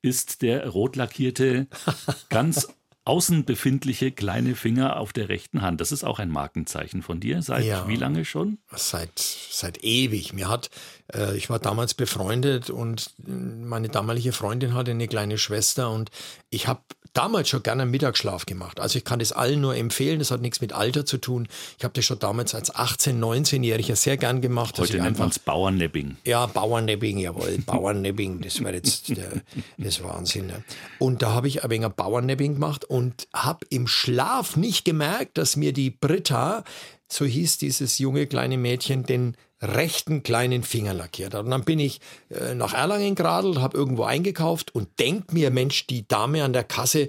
[0.00, 1.66] ist der rot lackierte,
[2.30, 2.68] ganz
[3.04, 5.82] außen befindliche kleine Finger auf der rechten Hand.
[5.82, 7.42] Das ist auch ein Markenzeichen von dir.
[7.42, 8.56] Seit ja, wie lange schon?
[8.74, 10.32] Seit, seit ewig.
[10.32, 10.70] Mir hat,
[11.12, 16.10] äh, ich war damals befreundet und meine damalige Freundin hatte eine kleine Schwester und
[16.48, 16.80] ich habe
[17.12, 18.80] damals schon gerne einen Mittagsschlaf gemacht.
[18.80, 21.48] Also ich kann das allen nur empfehlen, das hat nichts mit Alter zu tun.
[21.78, 24.78] Ich habe das schon damals als 18-, 19-Jähriger sehr gern gemacht.
[24.78, 26.16] Heute nennt man es Bauernnepping.
[26.24, 29.30] Ja, Bauernnepping, jawohl, Bauernnepping, das wäre jetzt der,
[29.78, 30.46] das Wahnsinn.
[30.46, 30.64] Ne?
[30.98, 35.56] Und da habe ich ein wenig Bauernnepping gemacht und habe im Schlaf nicht gemerkt, dass
[35.56, 36.64] mir die Britta,
[37.10, 41.44] so hieß dieses junge kleine Mädchen, den rechten kleinen Finger lackiert hat.
[41.44, 42.00] Und dann bin ich
[42.30, 46.64] äh, nach Erlangen geradelt, habe irgendwo eingekauft und denk mir, Mensch, die Dame an der
[46.64, 47.08] Kasse,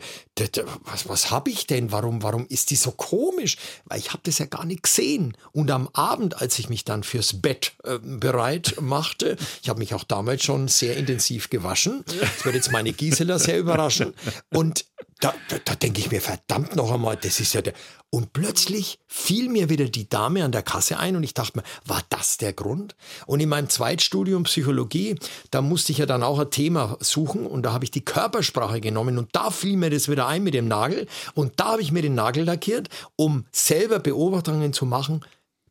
[0.83, 1.91] was, was habe ich denn?
[1.91, 3.57] Warum, warum ist die so komisch?
[3.85, 5.35] Weil ich habe das ja gar nicht gesehen.
[5.51, 9.93] Und am Abend, als ich mich dann fürs Bett äh, bereit machte, ich habe mich
[9.93, 12.03] auch damals schon sehr intensiv gewaschen.
[12.05, 14.13] Das wird jetzt meine Gisela sehr überraschen.
[14.53, 14.85] Und
[15.19, 17.73] da, da, da denke ich mir, verdammt noch einmal, das ist ja der.
[18.09, 21.63] Und plötzlich fiel mir wieder die Dame an der Kasse ein und ich dachte mir,
[21.85, 22.95] war das der Grund?
[23.25, 25.15] Und in meinem Zweitstudium Psychologie,
[25.49, 28.81] da musste ich ja dann auch ein Thema suchen und da habe ich die Körpersprache
[28.81, 31.91] genommen und da fiel mir das wieder ein mit dem Nagel und da habe ich
[31.91, 35.25] mir den Nagel lackiert, um selber Beobachtungen zu machen,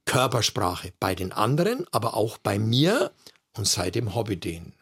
[0.05, 3.13] Körpersprache bei den anderen, aber auch bei mir
[3.57, 4.73] und seitdem Hobby den.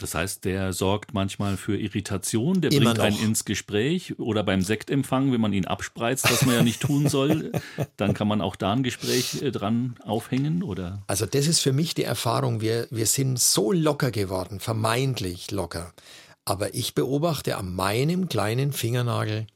[0.00, 4.62] Das heißt, der sorgt manchmal für Irritation, der Immer bringt einen ins Gespräch oder beim
[4.62, 7.52] Sektempfang, wenn man ihn abspreizt, was man ja nicht tun soll,
[7.96, 11.02] dann kann man auch da ein Gespräch äh, dran aufhängen, oder?
[11.06, 15.92] Also das ist für mich die Erfahrung, wir, wir sind so locker geworden, vermeintlich locker.
[16.44, 19.46] Aber ich beobachte an meinem kleinen Fingernagel,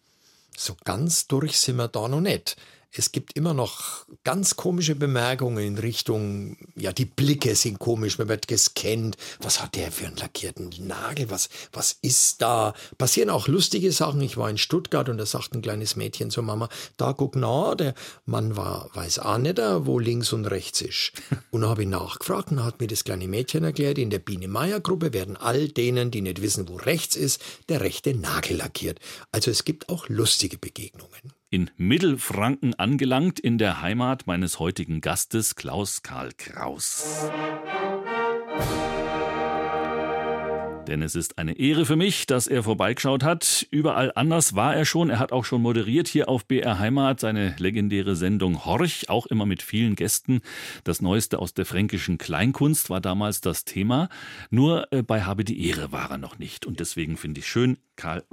[0.57, 2.57] so ganz durch sind wir da noch nicht
[2.97, 8.29] es gibt immer noch ganz komische Bemerkungen in Richtung, ja, die Blicke sind komisch, man
[8.29, 9.17] wird gescannt.
[9.41, 11.29] Was hat der für einen lackierten Nagel?
[11.31, 12.73] Was, was ist da?
[12.97, 14.21] Passieren auch lustige Sachen.
[14.21, 17.75] Ich war in Stuttgart und da sagt ein kleines Mädchen zur Mama, da guck na,
[17.75, 17.95] der
[18.27, 21.13] Mann war, weiß auch nicht, wo links und rechts ist.
[21.51, 24.49] Und dann habe ich nachgefragt und hat mir das kleine Mädchen erklärt, in der Biene
[24.49, 29.01] Meier Gruppe werden all denen, die nicht wissen, wo rechts ist, der rechte Nagel lackiert.
[29.33, 35.55] Also es gibt auch lustige Begegnungen in Mittelfranken angelangt, in der Heimat meines heutigen Gastes
[35.55, 37.31] Klaus Karl Kraus.
[40.87, 43.67] Denn es ist eine Ehre für mich, dass er vorbeigeschaut hat.
[43.71, 45.09] Überall anders war er schon.
[45.09, 49.47] Er hat auch schon moderiert hier auf BR Heimat seine legendäre Sendung Horch, auch immer
[49.47, 50.43] mit vielen Gästen.
[50.85, 54.11] Das Neueste aus der fränkischen Kleinkunst war damals das Thema.
[54.51, 56.67] Nur äh, bei Habe die Ehre war er noch nicht.
[56.67, 58.25] Und deswegen finde ich schön, Karl,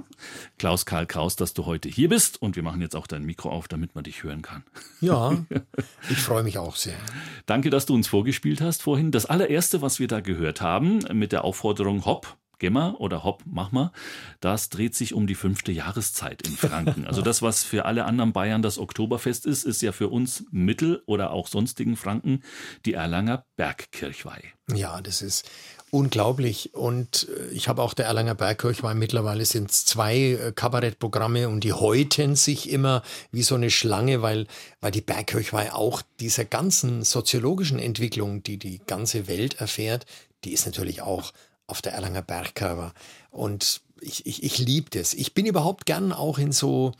[0.58, 2.40] Klaus Karl Kraus, dass du heute hier bist.
[2.42, 4.64] Und wir machen jetzt auch dein Mikro auf, damit man dich hören kann.
[5.00, 5.44] Ja,
[6.10, 6.98] ich freue mich auch sehr.
[7.46, 9.10] Danke, dass du uns vorgespielt hast vorhin.
[9.10, 13.72] Das allererste, was wir da gehört haben, mit der Aufforderung Hopp, Gemma oder Hopp, mach
[13.72, 13.90] mal,
[14.38, 17.08] das dreht sich um die fünfte Jahreszeit in Franken.
[17.08, 21.02] Also das, was für alle anderen Bayern das Oktoberfest ist, ist ja für uns Mittel-
[21.06, 22.44] oder auch sonstigen Franken
[22.86, 24.44] die Erlanger Bergkirchweih.
[24.72, 25.50] Ja, das ist
[25.90, 26.72] unglaublich.
[26.72, 31.64] Und äh, ich habe auch der Erlanger Bergkirchweih, mittlerweile sind es zwei äh, Kabarettprogramme und
[31.64, 33.02] die häuten sich immer
[33.32, 34.46] wie so eine Schlange, weil,
[34.80, 40.06] weil die Bergkirchweih auch dieser ganzen soziologischen Entwicklung, die die ganze Welt erfährt,
[40.44, 41.32] die ist natürlich auch
[41.72, 42.92] auf der Erlanger Bergkörper.
[43.30, 45.14] Und ich, ich, ich liebe das.
[45.14, 46.92] Ich bin überhaupt gern auch in so,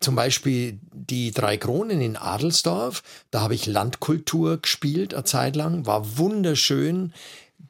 [0.00, 3.04] zum Beispiel die Drei Kronen in Adelsdorf.
[3.30, 7.14] Da habe ich Landkultur gespielt eine Zeit lang, war wunderschön.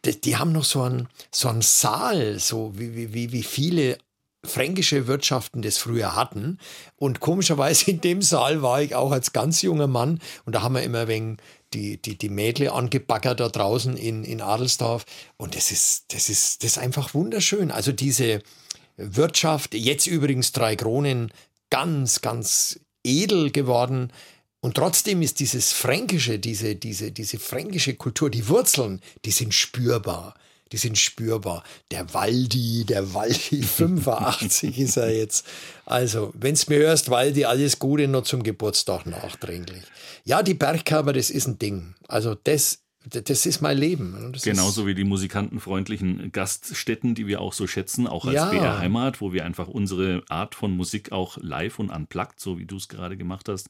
[0.07, 3.99] Die, die haben noch so einen, so einen Saal, so wie, wie, wie viele
[4.43, 6.59] fränkische Wirtschaften das früher hatten.
[6.97, 10.21] Und komischerweise in dem Saal war ich auch als ganz junger Mann.
[10.47, 11.37] Und da haben wir immer wegen
[11.77, 15.05] die, die, die Mädle angebaggert da draußen in, in Adelsdorf.
[15.37, 17.71] Und das ist, das ist, das ist einfach wunderschön.
[17.71, 18.43] Also diese
[18.97, 21.31] Wirtschaft, jetzt übrigens drei Kronen,
[21.69, 24.11] ganz, ganz edel geworden.
[24.61, 30.35] Und trotzdem ist dieses Fränkische, diese, diese, diese fränkische Kultur, die Wurzeln, die sind spürbar
[30.73, 31.63] die sind spürbar.
[31.91, 35.47] Der Waldi, der Waldi 85 ist er jetzt.
[35.85, 39.83] Also, wenn's mir hörst, Waldi, alles Gute noch zum Geburtstag nachträglich.
[40.25, 41.95] Ja, die Bergkörper, das ist ein Ding.
[42.09, 44.35] Also, das das ist mein Leben.
[44.43, 48.51] Genauso wie die musikantenfreundlichen Gaststätten, die wir auch so schätzen, auch als ja.
[48.51, 52.65] BR Heimat, wo wir einfach unsere Art von Musik auch live und unplugged, so wie
[52.65, 53.69] du es gerade gemacht hast,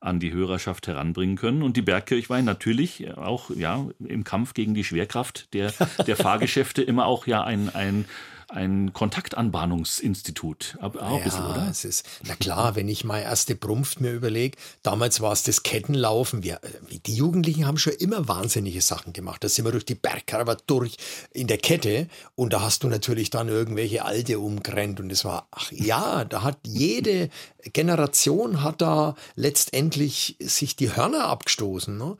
[0.00, 1.62] an die Hörerschaft heranbringen können.
[1.62, 5.72] Und die Bergkirchweih natürlich auch ja im Kampf gegen die Schwerkraft der,
[6.06, 8.06] der Fahrgeschäfte immer auch ja ein, ein
[8.48, 10.78] ein Kontaktanbahnungsinstitut.
[10.80, 11.68] Auch ein bisschen, oder?
[11.70, 15.62] Es ist, na klar, wenn ich mal erste Brumpft mir überlege, damals war es das
[15.62, 16.42] Kettenlaufen.
[16.42, 16.60] Wir,
[17.06, 19.44] die Jugendlichen haben schon immer wahnsinnige Sachen gemacht.
[19.44, 20.96] Da sind wir durch die Bergkarre durch
[21.32, 25.48] in der Kette und da hast du natürlich dann irgendwelche Alte umgerannt und es war,
[25.50, 27.28] ach ja, da hat jede
[27.72, 31.96] Generation hat da letztendlich sich die Hörner abgestoßen.
[31.96, 32.16] Ne?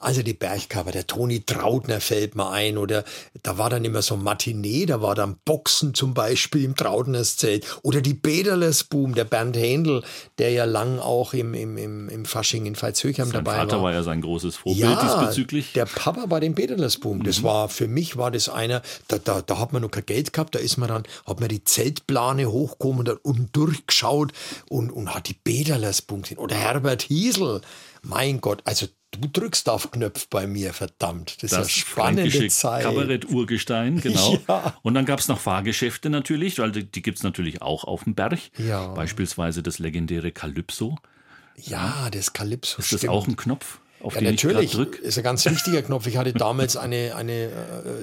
[0.00, 3.04] Also die Bergkarre, der Toni Trautner fällt mir ein oder
[3.42, 7.66] da war dann immer so Matinee, da war dann Boxen zum Beispiel im Trautners Zelt
[7.82, 10.02] oder die Bederles Boom, der Bernd Händel,
[10.38, 13.56] der ja lang auch im, im, im, im Fasching in Veitshöchheim dabei war.
[13.58, 15.72] Sein Vater war ja sein großes Vorbild ja, diesbezüglich.
[15.72, 17.22] der Papa bei dem Bederles Boom.
[17.22, 17.44] Das mhm.
[17.44, 20.54] war, für mich war das einer, da, da, da hat man noch kein Geld gehabt,
[20.54, 24.32] da ist man dann, hat man die Zeltplane hochgekommen und dann unten durchgeschaut
[24.68, 26.38] und, und hat die Bederles Boom gesehen.
[26.38, 27.60] Oder Herbert Hiesel.
[28.02, 28.86] Mein Gott, also
[29.20, 31.42] Du drückst auf Knöpf bei mir, verdammt.
[31.42, 32.84] Das, das ist ja spannende Zeit.
[32.84, 34.38] Kabarett-Urgestein, genau.
[34.48, 34.76] Ja.
[34.82, 38.14] Und dann gab es noch Fahrgeschäfte natürlich, weil die, gibt es natürlich auch auf dem
[38.14, 38.38] Berg.
[38.58, 38.88] Ja.
[38.88, 40.96] Beispielsweise das legendäre Calypso.
[41.56, 42.78] Ja, das Calypso.
[42.78, 43.04] Ist stimmt.
[43.04, 43.78] das auch ein Knopf?
[44.02, 44.98] Auf ja, natürlich, ich drück.
[44.98, 46.06] ist ein ganz wichtiger Knopf.
[46.06, 47.50] Ich hatte damals eine, eine äh,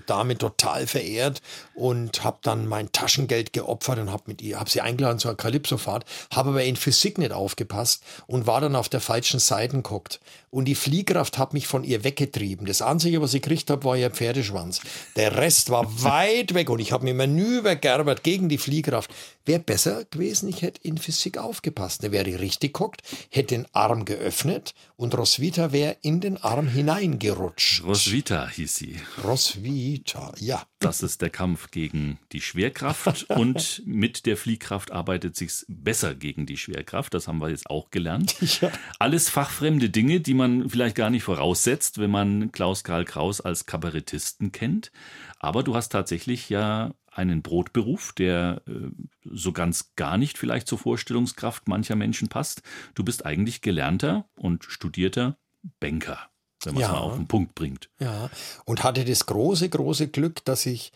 [0.05, 1.41] Dame total verehrt
[1.75, 6.05] und habe dann mein Taschengeld geopfert und habe mit ihr, habe sie eingeladen zur Calypso-Fahrt,
[6.33, 10.19] habe aber in Physik nicht aufgepasst und war dann auf der falschen Seite geguckt.
[10.49, 12.67] Und die Fliehkraft hat mich von ihr weggetrieben.
[12.67, 14.81] Das Einzige, was ich gekriegt habe, war ihr Pferdeschwanz.
[15.15, 19.11] Der Rest war weit weg und ich habe mir manöver gerbert gegen die Fliehkraft.
[19.45, 22.03] Wäre besser gewesen, ich hätte in Physik aufgepasst.
[22.03, 27.83] Der wäre richtig geguckt, hätte den Arm geöffnet und Roswitha wäre in den Arm hineingerutscht.
[27.83, 28.99] Roswitha hieß sie.
[29.23, 30.63] Roswitha, ja.
[30.79, 36.45] Das ist der Kampf gegen die Schwerkraft und mit der Fliehkraft arbeitet sich's besser gegen
[36.45, 37.13] die Schwerkraft.
[37.13, 38.35] Das haben wir jetzt auch gelernt.
[38.61, 38.71] Ja.
[38.99, 43.65] Alles fachfremde Dinge, die man vielleicht gar nicht voraussetzt, wenn man Klaus Karl Kraus als
[43.65, 44.91] Kabarettisten kennt.
[45.39, 48.89] Aber du hast tatsächlich ja einen Brotberuf, der äh,
[49.23, 52.63] so ganz gar nicht vielleicht zur Vorstellungskraft mancher Menschen passt.
[52.95, 55.37] Du bist eigentlich gelernter und studierter
[55.79, 56.19] Banker,
[56.63, 56.93] wenn man es ja.
[56.93, 57.89] mal auf den Punkt bringt.
[57.99, 58.29] Ja,
[58.65, 60.91] und hatte das große, große Glück, dass ich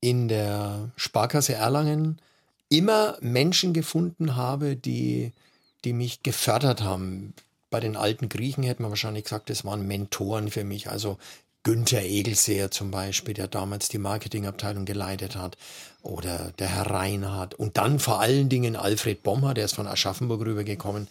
[0.00, 2.20] in der Sparkasse Erlangen
[2.68, 5.32] immer Menschen gefunden habe, die,
[5.84, 7.34] die mich gefördert haben.
[7.70, 10.90] Bei den alten Griechen hätte man wahrscheinlich gesagt, das waren Mentoren für mich.
[10.90, 11.18] Also
[11.62, 15.56] Günther Egelseer zum Beispiel, der damals die Marketingabteilung geleitet hat,
[16.06, 20.42] oder der Herr Reinhardt und dann vor allen Dingen Alfred Bommer, der ist von Aschaffenburg
[20.42, 21.08] rübergekommen.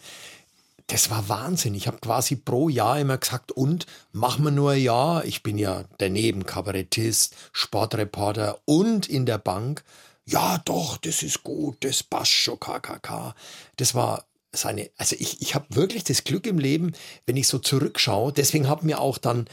[0.88, 1.74] Das war Wahnsinn.
[1.74, 5.24] Ich habe quasi pro Jahr immer gesagt, und machen wir nur ein Jahr.
[5.24, 9.82] Ich bin ja daneben Kabarettist, Sportreporter und in der Bank.
[10.24, 13.34] Ja, doch, das ist gut, das passt schon, KKK.
[13.76, 16.92] Das war seine, also ich, ich habe wirklich das Glück im Leben,
[17.26, 18.32] wenn ich so zurückschaue.
[18.32, 19.48] Deswegen hat mir auch dann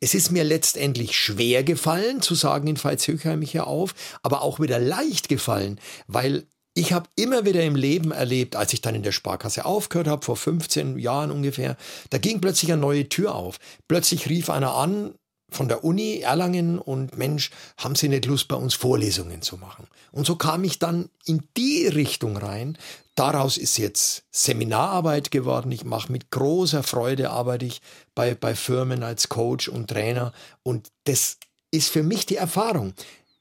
[0.00, 4.60] es ist mir letztendlich schwer gefallen, zu sagen, in Veitshöchheim ich hier auf, aber auch
[4.60, 6.46] wieder leicht gefallen, weil
[6.78, 10.24] ich habe immer wieder im Leben erlebt, als ich dann in der Sparkasse aufgehört habe,
[10.24, 11.76] vor 15 Jahren ungefähr,
[12.10, 13.58] da ging plötzlich eine neue Tür auf.
[13.88, 15.14] Plötzlich rief einer an,
[15.50, 19.88] von der Uni Erlangen und Mensch, haben Sie nicht Lust, bei uns Vorlesungen zu machen?
[20.12, 22.78] Und so kam ich dann in die Richtung rein.
[23.16, 25.72] Daraus ist jetzt Seminararbeit geworden.
[25.72, 27.80] Ich mache mit großer Freude, arbeite ich
[28.14, 30.32] bei, bei Firmen als Coach und Trainer.
[30.62, 31.38] Und das
[31.70, 32.92] ist für mich die Erfahrung.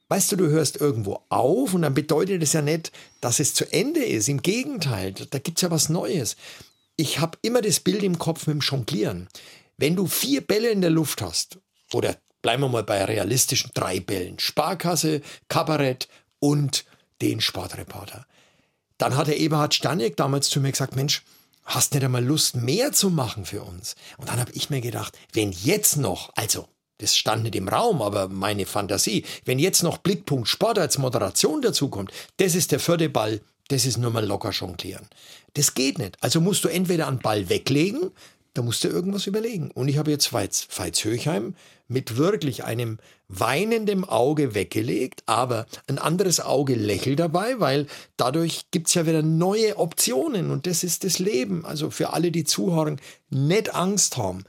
[0.10, 3.72] Weißt du, du hörst irgendwo auf und dann bedeutet es ja nicht, dass es zu
[3.72, 4.30] Ende ist.
[4.30, 6.38] Im Gegenteil, da gibt es ja was Neues.
[6.96, 9.28] Ich habe immer das Bild im Kopf mit dem Jonglieren.
[9.78, 11.60] Wenn du vier Bälle in der Luft hast
[11.94, 14.40] oder bleiben wir mal bei realistischen drei Bällen.
[14.40, 16.08] Sparkasse, Kabarett
[16.40, 16.86] und
[17.22, 18.26] den Sportreporter.
[18.98, 21.24] Dann hat der Eberhard Stanek damals zu mir gesagt, Mensch,
[21.66, 23.96] hast nicht einmal Lust, mehr zu machen für uns?
[24.18, 26.68] Und dann habe ich mir gedacht, wenn jetzt noch, also
[27.00, 29.24] Das stand nicht im Raum, aber meine Fantasie.
[29.46, 33.98] Wenn jetzt noch Blickpunkt Sport als Moderation dazukommt, das ist der vierte Ball, das ist
[33.98, 35.08] nur mal locker jonglieren.
[35.54, 36.18] Das geht nicht.
[36.22, 38.12] Also musst du entweder einen Ball weglegen,
[38.54, 39.70] da musst du irgendwas überlegen.
[39.72, 41.54] Und ich habe jetzt Veits Höchheim
[41.88, 48.88] mit wirklich einem weinenden Auge weggelegt, aber ein anderes Auge lächelt dabei, weil dadurch gibt
[48.88, 51.66] es ja wieder neue Optionen und das ist das Leben.
[51.66, 54.44] Also für alle, die zuhören, nicht Angst haben,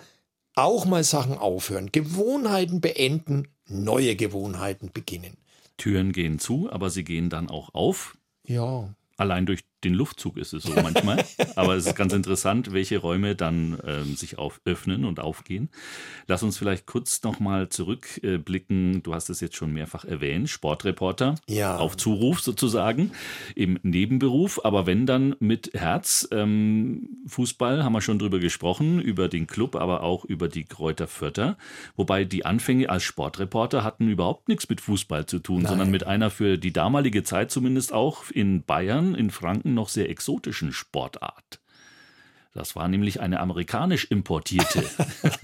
[0.58, 5.36] auch mal Sachen aufhören, Gewohnheiten beenden, neue Gewohnheiten beginnen.
[5.76, 8.16] Türen gehen zu, aber sie gehen dann auch auf.
[8.44, 8.92] Ja.
[9.16, 11.24] Allein durch den Luftzug ist es so manchmal.
[11.56, 15.68] Aber es ist ganz interessant, welche Räume dann ähm, sich auf, öffnen und aufgehen.
[16.26, 19.02] Lass uns vielleicht kurz nochmal zurückblicken.
[19.02, 20.48] Du hast es jetzt schon mehrfach erwähnt.
[20.48, 21.76] Sportreporter ja.
[21.76, 23.12] auf Zuruf sozusagen
[23.54, 24.64] im Nebenberuf.
[24.64, 26.28] Aber wenn dann mit Herz.
[26.30, 31.06] Ähm, Fußball haben wir schon drüber gesprochen, über den Club, aber auch über die Kräuter
[31.06, 31.56] Fürther.
[31.96, 35.68] Wobei die Anfänge als Sportreporter hatten überhaupt nichts mit Fußball zu tun, Nein.
[35.70, 39.88] sondern mit einer für die damalige Zeit zumindest auch in Bayern, in Franken Franken noch
[39.88, 41.60] sehr exotischen Sportart.
[42.54, 44.84] Das war nämlich eine amerikanisch importierte.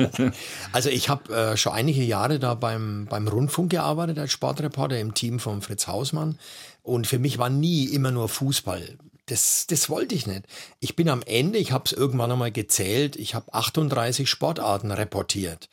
[0.72, 5.14] also ich habe äh, schon einige Jahre da beim, beim Rundfunk gearbeitet als Sportreporter im
[5.14, 6.38] Team von Fritz Hausmann.
[6.82, 8.98] Und für mich war nie immer nur Fußball.
[9.26, 10.44] Das, das wollte ich nicht.
[10.80, 15.68] Ich bin am Ende, ich habe es irgendwann einmal gezählt, ich habe 38 Sportarten reportiert.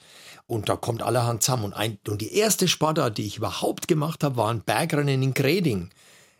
[0.47, 1.65] Und da kommt allerhand zusammen.
[1.65, 5.33] Und, ein, und die erste Sportart, die ich überhaupt gemacht habe, war ein Bergrennen in
[5.33, 5.89] Greding.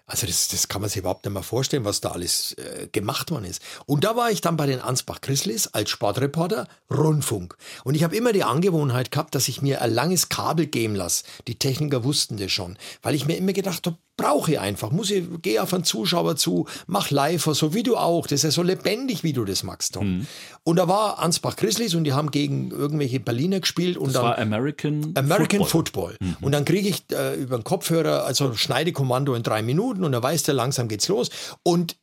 [0.05, 3.31] Also das, das kann man sich überhaupt nicht mehr vorstellen, was da alles äh, gemacht
[3.31, 3.61] worden ist.
[3.85, 7.55] Und da war ich dann bei den Ansbach Chrislis als Sportreporter Rundfunk.
[7.83, 11.23] Und ich habe immer die Angewohnheit gehabt, dass ich mir ein langes Kabel geben lasse.
[11.47, 14.91] Die Techniker wussten das schon, weil ich mir immer gedacht habe, brauche ich einfach.
[14.91, 18.27] Muss ich, geh auf einen Zuschauer zu, mach live, so wie du auch.
[18.27, 20.17] Das ist ja so lebendig, wie du das magst, Tom.
[20.17, 20.27] Mhm.
[20.63, 23.97] Und da war Ansbach Grizzlies und die haben gegen irgendwelche Berliner gespielt.
[23.97, 26.11] Und das dann, war American, American Football.
[26.11, 26.17] Football.
[26.19, 26.37] Mhm.
[26.41, 30.23] Und dann kriege ich äh, über den Kopfhörer, also Schneidekommando in drei Minuten und dann
[30.23, 31.29] weiß der, langsam geht's los.
[31.63, 31.97] Und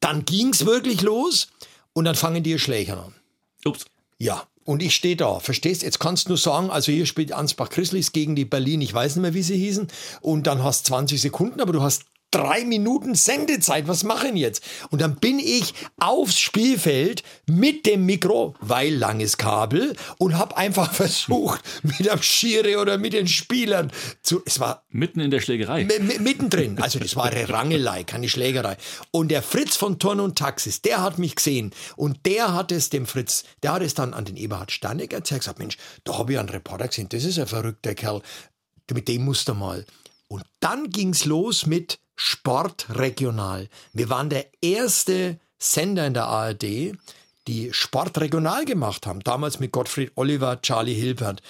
[0.00, 1.48] dann ging's wirklich los
[1.92, 3.14] und dann fangen die Schläger an.
[3.64, 3.86] Ups.
[4.18, 5.82] Ja, und ich stehe da, verstehst?
[5.82, 9.16] Jetzt kannst du nur sagen, also hier spielt Ansbach Christlichs gegen die Berlin, ich weiß
[9.16, 9.88] nicht mehr, wie sie hießen.
[10.20, 14.64] Und dann hast 20 Sekunden, aber du hast drei Minuten Sendezeit, was machen jetzt?
[14.90, 20.92] Und dann bin ich aufs Spielfeld mit dem Mikro, weil langes Kabel, und habe einfach
[21.04, 24.42] versucht, mit dem Schiri oder mit den Spielern zu.
[24.44, 24.84] Es war.
[24.90, 25.84] Mitten in der Schlägerei.
[25.84, 26.80] Mittendrin.
[26.80, 28.76] Also, das war eine Rangelei, keine Schlägerei.
[29.10, 31.72] Und der Fritz von Turn und Taxis, der hat mich gesehen.
[31.96, 35.42] Und der hat es dem Fritz, der hat es dann an den Eberhard Stanek erzählt,
[35.42, 38.22] gesagt: Mensch, da habe ich einen Reporter gesehen, das ist ein verrückter Kerl.
[38.92, 39.86] Mit dem musst du mal.
[40.28, 43.68] Und dann ging's los mit Sport regional.
[43.92, 46.92] Wir waren der erste Sender in der ARD,
[47.46, 49.20] die Sport regional gemacht haben.
[49.20, 51.42] Damals mit Gottfried Oliver, Charlie Hilbert.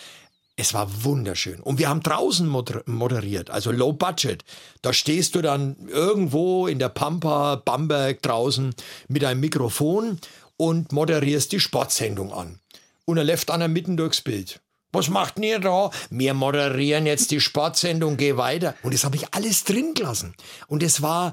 [0.56, 1.60] Es war wunderschön.
[1.60, 4.44] Und wir haben draußen moderiert, also Low Budget.
[4.82, 8.74] Da stehst du dann irgendwo in der Pampa, Bamberg draußen
[9.08, 10.20] mit einem Mikrofon
[10.56, 12.60] und moderierst die Sportsendung an.
[13.04, 14.60] Und er läuft einer mitten durchs Bild.
[14.94, 15.90] Was macht ihr da?
[16.10, 18.74] Wir moderieren jetzt die Sportsendung, geh weiter.
[18.82, 20.34] Und das habe ich alles drin gelassen.
[20.68, 21.32] Und es war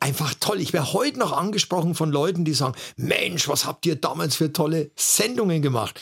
[0.00, 0.60] einfach toll.
[0.60, 4.52] Ich werde heute noch angesprochen von Leuten, die sagen, Mensch, was habt ihr damals für
[4.52, 6.00] tolle Sendungen gemacht?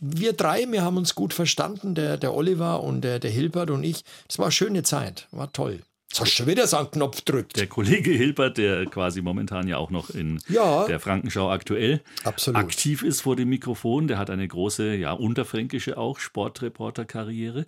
[0.00, 3.82] Wir drei, wir haben uns gut verstanden, der, der Oliver und der, der Hilbert und
[3.82, 4.04] ich.
[4.28, 5.80] Das war eine schöne Zeit, war toll.
[6.12, 7.56] Jetzt hast du schon wieder so einen Knopf drückt.
[7.56, 12.60] Der Kollege Hilbert, der quasi momentan ja auch noch in ja, der Frankenschau aktuell absolut.
[12.60, 17.64] aktiv ist vor dem Mikrofon, der hat eine große, ja, unterfränkische auch Sportreporter-Karriere.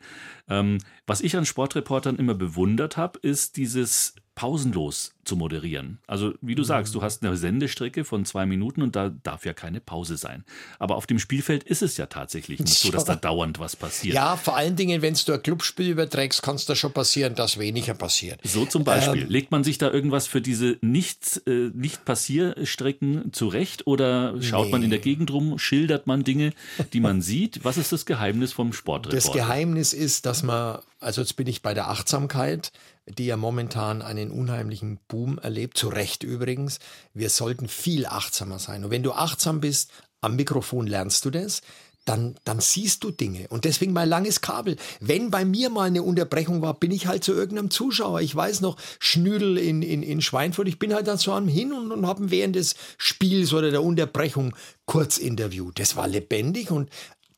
[0.46, 0.76] Ähm,
[1.06, 5.98] was ich an Sportreportern immer bewundert habe, ist dieses pausenlos zu moderieren.
[6.06, 6.66] Also wie du mhm.
[6.66, 10.44] sagst, du hast eine Sendestrecke von zwei Minuten und da darf ja keine Pause sein.
[10.78, 14.14] Aber auf dem Spielfeld ist es ja tatsächlich nicht so, dass da dauernd was passiert.
[14.14, 17.58] Ja, vor allen Dingen, wenn du ein Clubspiel überträgst, kann es da schon passieren, dass
[17.58, 18.40] weniger passiert.
[18.44, 19.22] So zum Beispiel.
[19.22, 24.66] Ähm, Legt man sich da irgendwas für diese nicht, äh, nicht Passierstrecken zurecht oder schaut
[24.66, 24.72] nee.
[24.72, 26.52] man in der Gegend rum, schildert man Dinge,
[26.92, 27.64] die man sieht?
[27.64, 29.16] Was ist das Geheimnis vom Sportreporter?
[29.16, 32.72] Das Geheimnis ist, dass man, also jetzt bin ich bei der Achtsamkeit,
[33.06, 36.78] die ja momentan einen unheimlichen Boom erlebt, zu Recht übrigens.
[37.12, 38.84] Wir sollten viel achtsamer sein.
[38.84, 39.90] Und wenn du achtsam bist,
[40.20, 41.60] am Mikrofon lernst du das,
[42.04, 43.48] dann, dann siehst du Dinge.
[43.48, 44.76] Und deswegen mein langes Kabel.
[45.00, 48.20] Wenn bei mir mal eine Unterbrechung war, bin ich halt zu irgendeinem Zuschauer.
[48.20, 51.72] Ich weiß noch, Schnüdel in, in, in Schweinfurt, ich bin halt dann so am Hin
[51.72, 55.78] und, und habe während des Spiels oder der Unterbrechung kurz interviewt.
[55.78, 56.90] Das war lebendig und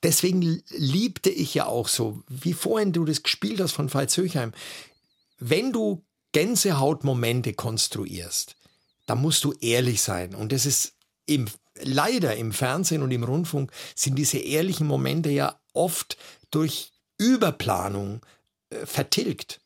[0.03, 4.53] deswegen liebte ich ja auch so, wie vorhin du das gespielt hast von Veit Söchheim
[5.39, 8.57] wenn du Gänsehautmomente konstruierst,
[9.07, 10.35] dann musst du ehrlich sein.
[10.35, 10.95] Und das ist
[11.27, 11.47] im,
[11.81, 16.17] leider im Fernsehen und im Rundfunk sind diese ehrlichen Momente ja oft
[16.51, 18.25] durch Überplanung
[18.71, 19.61] äh, vertilgt.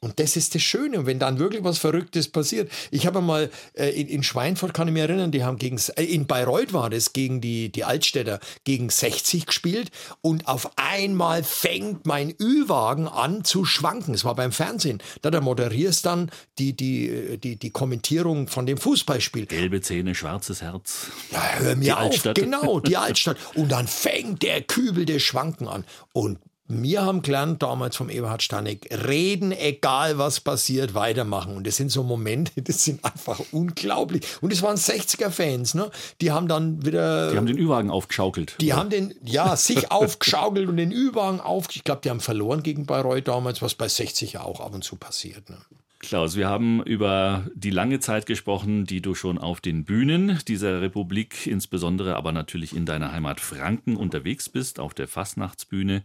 [0.00, 0.98] Und das ist das Schöne.
[0.98, 2.70] Und wenn dann wirklich was Verrücktes passiert.
[2.90, 6.04] Ich habe mal äh, in, in, Schweinfurt, kann ich mich erinnern, die haben gegen, äh,
[6.04, 9.90] in Bayreuth war das, gegen die, die Altstädter, gegen 60 gespielt.
[10.20, 14.12] Und auf einmal fängt mein Ü-Wagen an zu schwanken.
[14.12, 15.02] Es war beim Fernsehen.
[15.22, 19.46] Da, da moderierst dann die, die, äh, die, die Kommentierung von dem Fußballspiel.
[19.46, 21.06] Gelbe Zähne, schwarzes Herz.
[21.30, 21.98] Ja, hör mir die auf.
[22.00, 22.36] Altstadt.
[22.36, 23.38] Genau, die Altstadt.
[23.54, 25.86] Und dann fängt der Kübel des Schwanken an.
[26.12, 26.38] Und
[26.68, 31.56] wir haben gelernt damals vom Eberhard Stanek, reden, egal was passiert, weitermachen.
[31.56, 34.22] Und das sind so Momente, das sind einfach unglaublich.
[34.40, 35.90] Und es waren 60er-Fans, ne?
[36.20, 37.30] Die haben dann wieder.
[37.30, 38.56] Die haben den Ü-Wagen aufgeschaukelt.
[38.60, 38.76] Die oder?
[38.76, 41.66] haben den, ja, sich aufgeschaukelt und den Ü-Wagen auf.
[41.72, 44.82] Ich glaube, die haben verloren gegen Bayreuth damals, was bei 60 ja auch ab und
[44.82, 45.48] zu passiert.
[45.48, 45.58] Ne?
[45.98, 50.80] Klaus, wir haben über die lange Zeit gesprochen, die du schon auf den Bühnen dieser
[50.80, 56.02] Republik, insbesondere aber natürlich in deiner Heimat Franken unterwegs bist, auf der Fastnachtsbühne.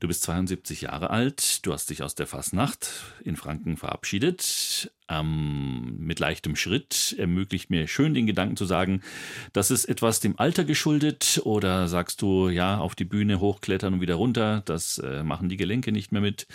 [0.00, 2.88] Du bist 72 Jahre alt, du hast dich aus der Fasnacht
[3.24, 4.92] in Franken verabschiedet.
[5.08, 9.02] Ähm, mit leichtem Schritt ermöglicht mir schön den Gedanken zu sagen,
[9.52, 14.00] das ist etwas dem Alter geschuldet oder sagst du, ja, auf die Bühne hochklettern und
[14.00, 16.46] wieder runter, das äh, machen die Gelenke nicht mehr mit.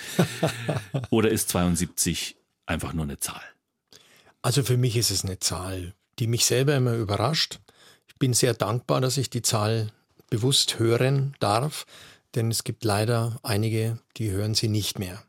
[1.10, 3.44] oder ist 72 einfach nur eine Zahl?
[4.41, 7.60] Also für mich ist es eine Zahl, die mich selber immer überrascht.
[8.08, 9.91] Ich bin sehr dankbar, dass ich die Zahl
[10.30, 11.86] bewusst hören darf
[12.36, 15.24] denn es gibt leider einige, die hören sie nicht mehr.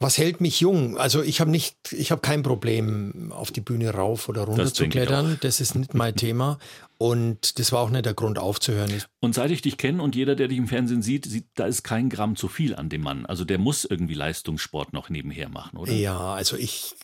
[0.00, 0.96] Was hält mich jung?
[0.96, 4.74] Also ich habe nicht, ich habe kein Problem, auf die Bühne rauf oder runter das
[4.74, 5.38] zu klettern.
[5.40, 6.58] Das ist nicht mein Thema.
[6.98, 8.92] Und das war auch nicht der Grund aufzuhören.
[9.20, 11.82] Und seit ich dich kenne und jeder, der dich im Fernsehen sieht, sieht, da ist
[11.82, 13.26] kein Gramm zu viel an dem Mann.
[13.26, 15.92] Also der muss irgendwie Leistungssport noch nebenher machen, oder?
[15.92, 16.94] Ja, also ich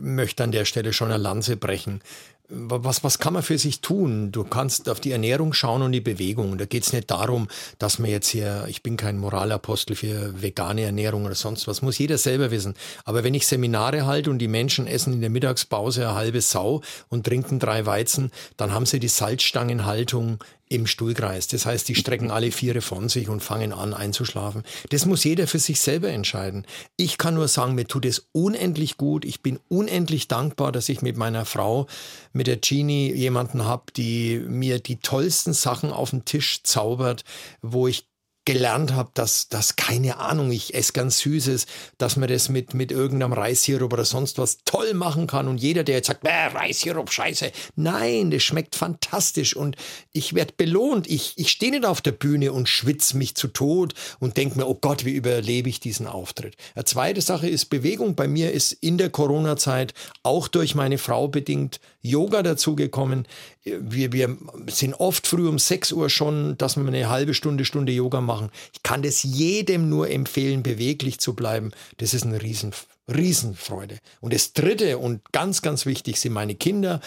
[0.00, 2.00] möchte an der Stelle schon eine Lanze brechen
[2.48, 4.30] was, was kann man für sich tun?
[4.30, 6.58] Du kannst auf die Ernährung schauen und die Bewegung.
[6.58, 10.82] Da geht es nicht darum, dass man jetzt hier, ich bin kein Moralapostel für vegane
[10.82, 12.74] Ernährung oder sonst was, muss jeder selber wissen.
[13.04, 16.82] Aber wenn ich Seminare halte und die Menschen essen in der Mittagspause eine halbe Sau
[17.08, 20.38] und trinken drei Weizen, dann haben sie die Salzstangenhaltung
[20.68, 21.46] im Stuhlkreis.
[21.46, 24.62] Das heißt, die strecken alle Viere von sich und fangen an einzuschlafen.
[24.90, 26.66] Das muss jeder für sich selber entscheiden.
[26.96, 29.24] Ich kann nur sagen, mir tut es unendlich gut.
[29.24, 31.86] Ich bin unendlich dankbar, dass ich mit meiner Frau,
[32.32, 37.24] mit der Genie, jemanden habe, die mir die tollsten Sachen auf den Tisch zaubert,
[37.62, 38.06] wo ich
[38.46, 41.66] gelernt habe, dass das keine Ahnung, ich esse ganz Süßes,
[41.98, 45.48] dass man das mit, mit irgendeinem Reissirup oder sonst was toll machen kann.
[45.48, 47.52] Und jeder, der jetzt sagt, Reissirup, scheiße.
[47.74, 49.76] Nein, das schmeckt fantastisch und
[50.12, 51.08] ich werde belohnt.
[51.08, 54.66] Ich, ich stehe nicht auf der Bühne und schwitze mich zu Tod und denke mir,
[54.66, 56.56] oh Gott, wie überlebe ich diesen Auftritt.
[56.74, 58.14] Eine zweite Sache ist Bewegung.
[58.14, 59.92] Bei mir ist in der Corona-Zeit
[60.22, 63.26] auch durch meine Frau bedingt Yoga dazugekommen.
[63.64, 64.36] Wir, wir
[64.68, 68.50] sind oft früh um 6 Uhr schon, dass wir eine halbe Stunde, Stunde Yoga machen.
[68.72, 71.72] Ich kann das jedem nur empfehlen, beweglich zu bleiben.
[71.98, 72.72] Das ist eine Riesen,
[73.08, 73.98] Riesenfreude.
[74.20, 77.00] Und das Dritte und ganz, ganz wichtig sind meine Kinder,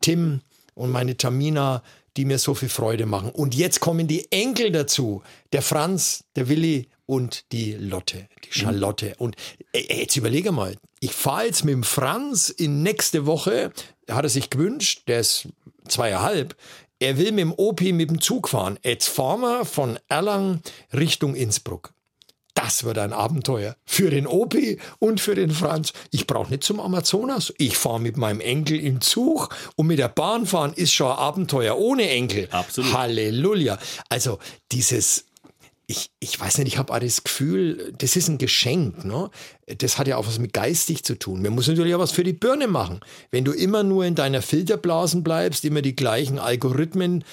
[0.00, 0.40] Tim
[0.74, 1.82] und meine Tamina,
[2.16, 3.30] die mir so viel Freude machen.
[3.30, 5.22] Und jetzt kommen die Enkel dazu.
[5.52, 9.14] Der Franz, der Willi und die Lotte, die Charlotte.
[9.16, 9.34] Und
[9.72, 13.72] äh, jetzt überlege mal, ich fahre jetzt mit dem Franz in nächste Woche,
[14.10, 15.48] hat er sich gewünscht, der ist
[15.88, 16.54] zweieinhalb,
[17.00, 18.78] er will mit dem Opi mit dem Zug fahren.
[18.84, 21.94] Jetzt fahren wir von Erlangen Richtung Innsbruck.
[22.52, 25.92] Das wird ein Abenteuer für den Opi und für den Franz.
[26.10, 27.54] Ich brauche nicht zum Amazonas.
[27.56, 31.18] Ich fahre mit meinem Enkel im Zug und mit der Bahn fahren ist schon ein
[31.18, 32.48] Abenteuer ohne Enkel.
[32.50, 32.92] Absolut.
[32.92, 33.78] Halleluja.
[34.08, 34.40] Also
[34.72, 35.24] dieses
[35.90, 39.06] ich, ich weiß nicht, ich habe das Gefühl, das ist ein Geschenk.
[39.06, 39.30] Ne?
[39.78, 41.40] Das hat ja auch was mit geistig zu tun.
[41.40, 43.00] Man muss natürlich auch was für die Birne machen.
[43.30, 47.24] Wenn du immer nur in deiner Filterblasen bleibst, immer die gleichen Algorithmen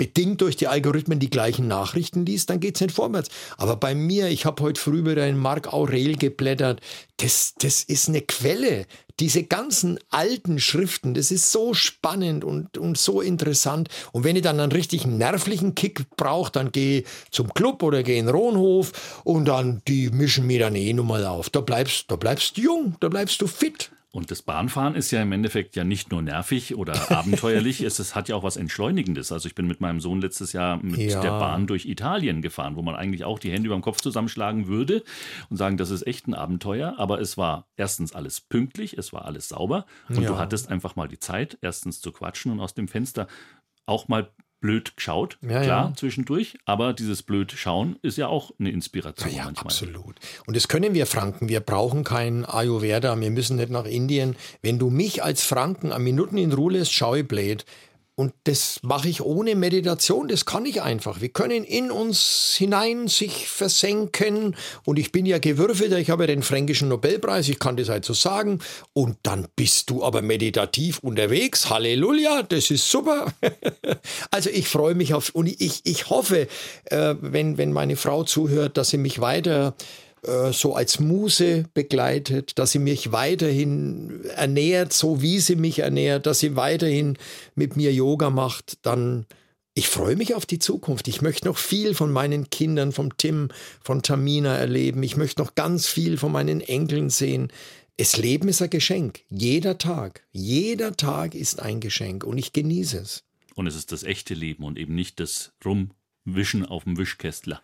[0.00, 3.28] bedingt durch die Algorithmen die gleichen Nachrichten liest, dann geht es nicht vorwärts.
[3.58, 6.80] Aber bei mir, ich habe heute früh wieder in Marc Aurel geblättert,
[7.18, 8.86] das, das ist eine Quelle.
[9.18, 13.90] Diese ganzen alten Schriften, das ist so spannend und, und so interessant.
[14.12, 18.18] Und wenn ich dann einen richtigen nervlichen Kick brauche, dann gehe zum Club oder gehe
[18.18, 21.50] in den Rohnhof und dann, die mischen mir dann eh nochmal auf.
[21.50, 23.90] Da bleibst, da bleibst jung, da bleibst du fit.
[24.12, 28.16] Und das Bahnfahren ist ja im Endeffekt ja nicht nur nervig oder abenteuerlich, es, es,
[28.16, 29.30] hat ja auch was Entschleunigendes.
[29.30, 31.20] Also ich bin mit meinem Sohn letztes Jahr mit ja.
[31.20, 34.66] der Bahn durch Italien gefahren, wo man eigentlich auch die Hände über dem Kopf zusammenschlagen
[34.66, 35.04] würde
[35.48, 36.94] und sagen, das ist echt ein Abenteuer.
[36.98, 40.28] Aber es war erstens alles pünktlich, es war alles sauber und ja.
[40.28, 43.28] du hattest einfach mal die Zeit, erstens zu quatschen und aus dem Fenster
[43.86, 44.30] auch mal
[44.60, 45.92] blöd geschaut, ja, klar, ja.
[45.96, 49.66] zwischendurch, aber dieses blöd schauen ist ja auch eine Inspiration ja, manchmal.
[49.66, 50.16] Absolut.
[50.46, 51.48] Und das können wir Franken.
[51.48, 54.36] Wir brauchen kein Ayurveda, wir müssen nicht nach Indien.
[54.62, 57.64] Wenn du mich als Franken am Minuten in Ruhe lässt, schaue ich blöd.
[58.20, 61.22] Und das mache ich ohne Meditation, das kann ich einfach.
[61.22, 64.56] Wir können in uns hinein sich versenken.
[64.84, 68.04] Und ich bin ja gewürfelter, ich habe ja den fränkischen Nobelpreis, ich kann das halt
[68.04, 68.58] so sagen.
[68.92, 71.70] Und dann bist du aber meditativ unterwegs.
[71.70, 73.32] Halleluja, das ist super.
[74.30, 76.46] also ich freue mich auf, und ich, ich hoffe,
[76.90, 79.74] äh, wenn, wenn meine Frau zuhört, dass sie mich weiter
[80.22, 86.26] äh, so als Muse begleitet, dass sie mich weiterhin ernährt, so wie sie mich ernährt,
[86.26, 87.16] dass sie weiterhin
[87.54, 89.26] mit mir Yoga macht, dann
[89.72, 91.06] ich freue mich auf die Zukunft.
[91.08, 93.48] Ich möchte noch viel von meinen Kindern, vom Tim,
[93.80, 95.02] von Tamina erleben.
[95.02, 97.52] Ich möchte noch ganz viel von meinen Enkeln sehen.
[97.96, 99.20] Das Leben ist ein Geschenk.
[99.28, 103.22] Jeder Tag, jeder Tag ist ein Geschenk und ich genieße es.
[103.54, 107.62] Und es ist das echte Leben und eben nicht das Rumwischen auf dem Wischkästler.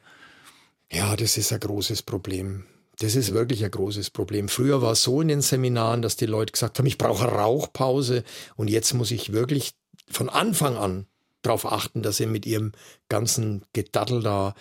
[0.91, 2.65] Ja, das ist ein großes Problem.
[2.99, 4.49] Das ist wirklich ein großes Problem.
[4.49, 7.37] Früher war es so in den Seminaren, dass die Leute gesagt haben, ich brauche eine
[7.37, 8.25] Rauchpause
[8.57, 9.73] und jetzt muss ich wirklich
[10.09, 11.07] von Anfang an
[11.43, 12.73] darauf achten, dass sie mit ihrem
[13.09, 14.55] ganzen Gedattel da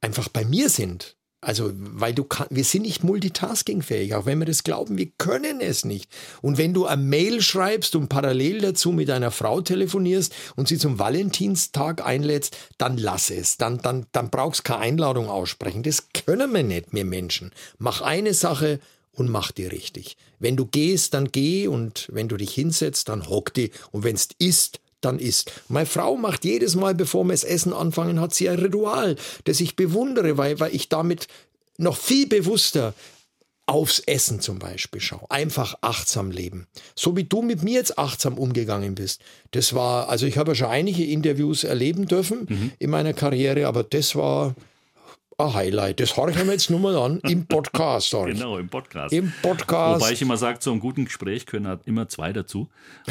[0.00, 1.17] einfach bei mir sind.
[1.40, 5.60] Also, weil du kann, wir sind nicht multitaskingfähig, auch wenn wir das glauben, wir können
[5.60, 6.10] es nicht.
[6.42, 10.78] Und wenn du eine Mail schreibst und parallel dazu mit einer Frau telefonierst und sie
[10.78, 13.56] zum Valentinstag einlädst, dann lass es.
[13.56, 15.84] Dann, dann, dann brauchst du keine Einladung aussprechen.
[15.84, 17.52] Das können wir nicht, wir Menschen.
[17.78, 18.80] Mach eine Sache
[19.12, 20.16] und mach die richtig.
[20.40, 23.70] Wenn du gehst, dann geh und wenn du dich hinsetzt, dann hock die.
[23.92, 25.52] Und wenn es ist, dann isst.
[25.68, 29.60] Meine Frau macht jedes Mal, bevor wir das Essen anfangen, hat sie ein Ritual, das
[29.60, 31.28] ich bewundere, weil, weil ich damit
[31.76, 32.94] noch viel bewusster
[33.66, 35.30] aufs Essen zum Beispiel schaue.
[35.30, 36.66] Einfach achtsam leben.
[36.96, 39.20] So wie du mit mir jetzt achtsam umgegangen bist.
[39.50, 42.72] Das war, also ich habe ja schon einige Interviews erleben dürfen mhm.
[42.78, 44.54] in meiner Karriere, aber das war,
[45.40, 46.00] ein Highlight.
[46.00, 48.10] Das horchen wir jetzt nur mal an im Podcast.
[48.10, 49.14] genau, im Podcast.
[49.14, 50.00] Im Podcast.
[50.00, 52.68] Wobei ich immer sage, so ein guten Gespräch können halt immer zwei dazu.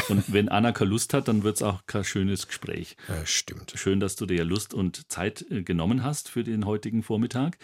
[0.09, 2.97] Und wenn Anna keine Lust hat, dann wird es auch kein schönes Gespräch.
[3.07, 3.73] Ja, stimmt.
[3.75, 7.57] Schön, dass du dir Lust und Zeit äh, genommen hast für den heutigen Vormittag.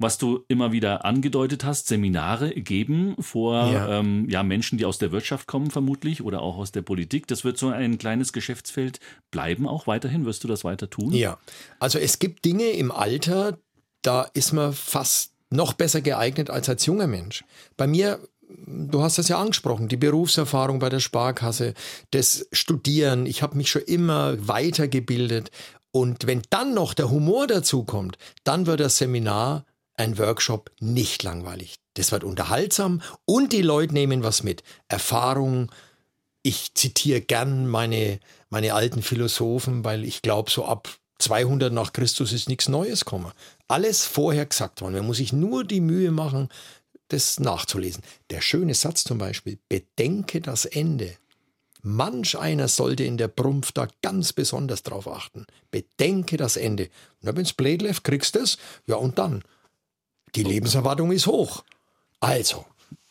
[0.00, 4.00] Was du immer wieder angedeutet hast, Seminare geben vor ja.
[4.00, 7.28] Ähm, ja, Menschen, die aus der Wirtschaft kommen vermutlich oder auch aus der Politik.
[7.28, 8.98] Das wird so ein kleines Geschäftsfeld
[9.30, 10.24] bleiben auch weiterhin.
[10.24, 11.12] Wirst du das weiter tun?
[11.12, 11.38] Ja,
[11.78, 13.58] also es gibt Dinge im Alter,
[14.02, 17.44] da ist man fast noch besser geeignet als als junger Mensch.
[17.76, 18.20] Bei mir,
[18.66, 21.74] du hast das ja angesprochen, die Berufserfahrung bei der Sparkasse,
[22.10, 25.50] das Studieren, ich habe mich schon immer weitergebildet.
[25.90, 31.22] Und wenn dann noch der Humor dazu kommt, dann wird das Seminar, ein Workshop nicht
[31.22, 31.76] langweilig.
[31.94, 34.62] Das wird unterhaltsam und die Leute nehmen was mit.
[34.86, 35.72] Erfahrung.
[36.42, 40.88] Ich zitiere gern meine, meine alten Philosophen, weil ich glaube, so ab
[41.18, 43.32] 200 nach Christus ist nichts Neues gekommen.
[43.66, 44.94] Alles vorher gesagt worden.
[44.94, 46.48] Man muss sich nur die Mühe machen,
[47.08, 48.02] das nachzulesen.
[48.30, 51.16] Der schöne Satz zum Beispiel, bedenke das Ende.
[51.82, 55.46] Manch einer sollte in der Prumpf da ganz besonders drauf achten.
[55.70, 56.90] Bedenke das Ende.
[57.20, 58.58] Na, wenn's blöd läuft, kriegst du es.
[58.86, 59.42] Ja, und dann?
[60.34, 61.64] Die Lebenserwartung ist hoch.
[62.20, 62.66] Also,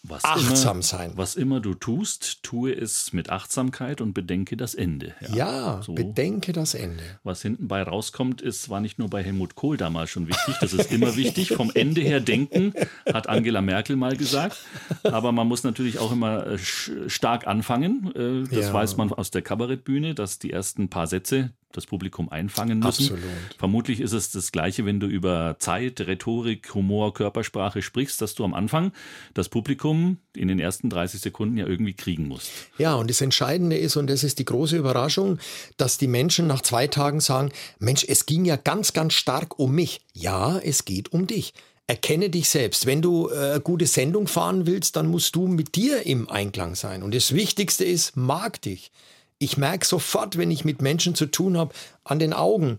[0.08, 1.12] was achtsam immer, sein.
[1.16, 5.14] Was immer du tust, tue es mit Achtsamkeit und bedenke das Ende.
[5.22, 5.94] Ja, ja so.
[5.94, 7.04] bedenke das Ende.
[7.24, 10.74] Was hinten bei rauskommt, ist, war nicht nur bei Helmut Kohl damals schon wichtig, das
[10.74, 11.54] ist immer wichtig.
[11.54, 12.74] Vom Ende her denken,
[13.12, 14.58] hat Angela Merkel mal gesagt.
[15.04, 18.12] Aber man muss natürlich auch immer äh, stark anfangen.
[18.16, 18.74] Äh, das ja.
[18.74, 23.14] weiß man aus der Kabarettbühne, dass die ersten paar Sätze das Publikum einfangen müssen.
[23.14, 23.24] Absolut.
[23.58, 28.46] Vermutlich ist es das Gleiche, wenn du über Zeit, Rhetorik, Humor, Körpersprache sprichst, dass du
[28.46, 28.92] am Anfang
[29.34, 32.50] das Publikum in den ersten 30 Sekunden ja irgendwie kriegen musst.
[32.78, 35.40] Ja, und das Entscheidende ist, und das ist die große Überraschung,
[35.78, 39.74] dass die Menschen nach zwei Tagen sagen, Mensch, es ging ja ganz, ganz stark um
[39.74, 40.02] mich.
[40.14, 41.54] Ja, es geht um dich.
[41.86, 42.86] Erkenne dich selbst.
[42.86, 46.76] Wenn du äh, eine gute Sendung fahren willst, dann musst du mit dir im Einklang
[46.76, 47.02] sein.
[47.02, 48.92] Und das Wichtigste ist, mag dich.
[49.40, 51.74] Ich merke sofort, wenn ich mit Menschen zu tun habe,
[52.04, 52.78] an den Augen.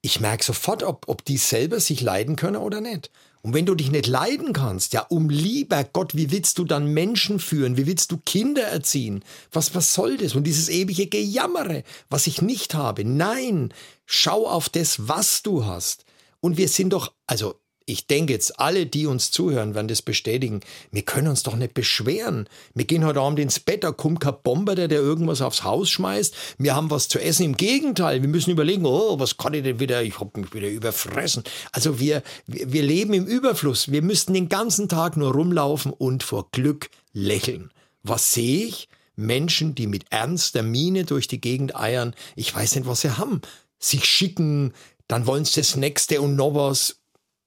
[0.00, 3.10] Ich merke sofort, ob, ob die selber sich leiden können oder nicht.
[3.42, 6.94] Und wenn du dich nicht leiden kannst, ja, um lieber Gott, wie willst du dann
[6.94, 7.76] Menschen führen?
[7.76, 9.22] Wie willst du Kinder erziehen?
[9.52, 10.34] Was, was soll das?
[10.34, 13.04] Und dieses ewige Gejammere, was ich nicht habe.
[13.04, 13.74] Nein,
[14.06, 16.06] schau auf das, was du hast.
[16.40, 20.60] Und wir sind doch, also ich denke jetzt, alle, die uns zuhören, werden das bestätigen.
[20.90, 22.48] Wir können uns doch nicht beschweren.
[22.74, 25.90] Wir gehen heute Abend ins Bett, da kommt kein Bomber, der, der irgendwas aufs Haus
[25.90, 26.34] schmeißt.
[26.58, 27.44] Wir haben was zu essen.
[27.44, 30.02] Im Gegenteil, wir müssen überlegen, oh, was kann ich denn wieder?
[30.02, 31.44] Ich habe mich wieder überfressen.
[31.72, 33.92] Also wir, wir leben im Überfluss.
[33.92, 37.70] Wir müssten den ganzen Tag nur rumlaufen und vor Glück lächeln.
[38.02, 38.88] Was sehe ich?
[39.16, 42.14] Menschen, die mit ernster Miene durch die Gegend eiern.
[42.34, 43.42] Ich weiß nicht, was sie haben.
[43.78, 44.72] Sich schicken,
[45.06, 46.96] dann wollen sie das nächste und noch was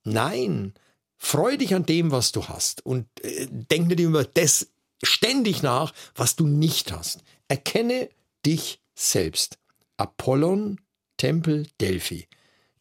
[0.08, 0.74] Nein,
[1.18, 4.68] freu dich an dem, was du hast und äh, denk nicht über das
[5.04, 7.24] ständig nach, was du nicht hast.
[7.50, 8.10] Erkenne
[8.46, 9.58] dich selbst.
[9.98, 10.80] Apollon,
[11.18, 12.28] Tempel, Delphi.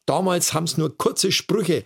[0.05, 1.83] Damals haben es nur kurze Sprüche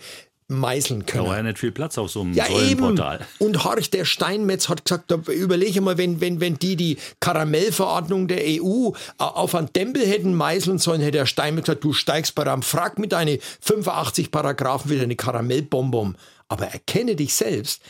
[0.59, 1.23] meißeln können.
[1.25, 3.15] Da war ja nicht viel Platz auf so einem Ja, Säulenportal.
[3.17, 3.25] eben.
[3.47, 8.41] Und Horch, der Steinmetz hat gesagt, überlege mal, wenn, wenn, wenn die die Karamellverordnung der
[8.45, 12.45] EU äh, auf einen Tempel hätten meißeln sollen, hätte der Steinmetz gesagt, du steigst bei
[12.45, 16.15] einem Frack mit deinen 85 Paragraphen wieder eine Karamellbonbon.
[16.47, 17.81] Aber erkenne dich selbst,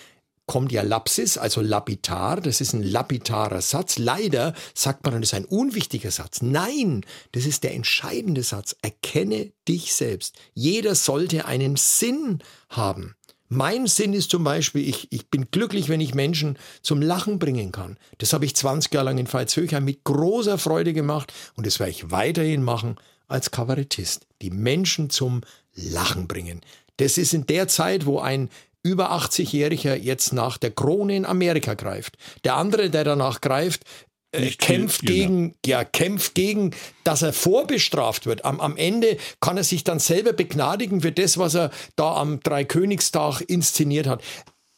[0.52, 3.98] kommt ja Lapsis, also lapidar, das ist ein lapidarer Satz.
[3.98, 6.42] Leider sagt man das ist ein unwichtiger Satz.
[6.42, 8.76] Nein, das ist der entscheidende Satz.
[8.82, 10.36] Erkenne dich selbst.
[10.54, 13.16] Jeder sollte einen Sinn haben.
[13.48, 17.72] Mein Sinn ist zum Beispiel, ich, ich bin glücklich, wenn ich Menschen zum Lachen bringen
[17.72, 17.98] kann.
[18.18, 21.92] Das habe ich 20 Jahre lang in Veitshöchheim mit großer Freude gemacht und das werde
[21.92, 22.98] ich weiterhin machen
[23.30, 24.28] als Kabarettist.
[24.42, 25.44] Die Menschen zum
[25.76, 26.60] Lachen bringen.
[26.98, 28.50] Das ist in der Zeit, wo ein
[28.84, 32.18] über 80-Jähriger jetzt nach der Krone in Amerika greift.
[32.44, 33.84] Der andere, der danach greift,
[34.32, 38.46] äh, kämpft gegen, ja, kämpft gegen, dass er vorbestraft wird.
[38.46, 42.40] Am, am Ende kann er sich dann selber begnadigen für das, was er da am
[42.40, 44.24] Dreikönigstag inszeniert hat.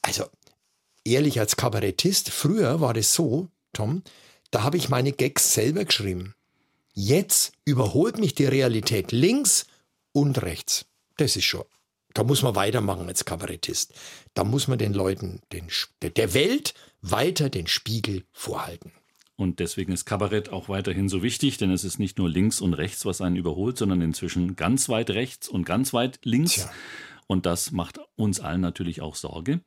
[0.01, 0.25] Also,
[1.05, 4.03] ehrlich, als Kabarettist, früher war das so, Tom,
[4.51, 6.35] da habe ich meine Gags selber geschrieben.
[6.93, 9.65] Jetzt überholt mich die Realität links
[10.11, 10.85] und rechts.
[11.17, 11.63] Das ist schon.
[12.13, 13.93] Da muss man weitermachen als Kabarettist.
[14.33, 15.67] Da muss man den Leuten, den,
[16.01, 18.91] der Welt weiter den Spiegel vorhalten.
[19.35, 22.73] Und deswegen ist Kabarett auch weiterhin so wichtig, denn es ist nicht nur links und
[22.75, 26.53] rechts, was einen überholt, sondern inzwischen ganz weit rechts und ganz weit links.
[26.53, 26.71] Tja.
[27.25, 29.61] Und das macht uns allen natürlich auch Sorge.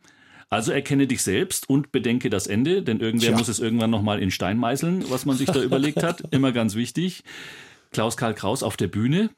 [0.48, 3.39] Also erkenne dich selbst und bedenke das Ende, denn irgendwer Tja.
[3.39, 6.23] muss es irgendwann nochmal in Stein meißeln, was man sich da überlegt hat.
[6.31, 7.24] Immer ganz wichtig.
[7.90, 9.31] Klaus-Karl Kraus auf der Bühne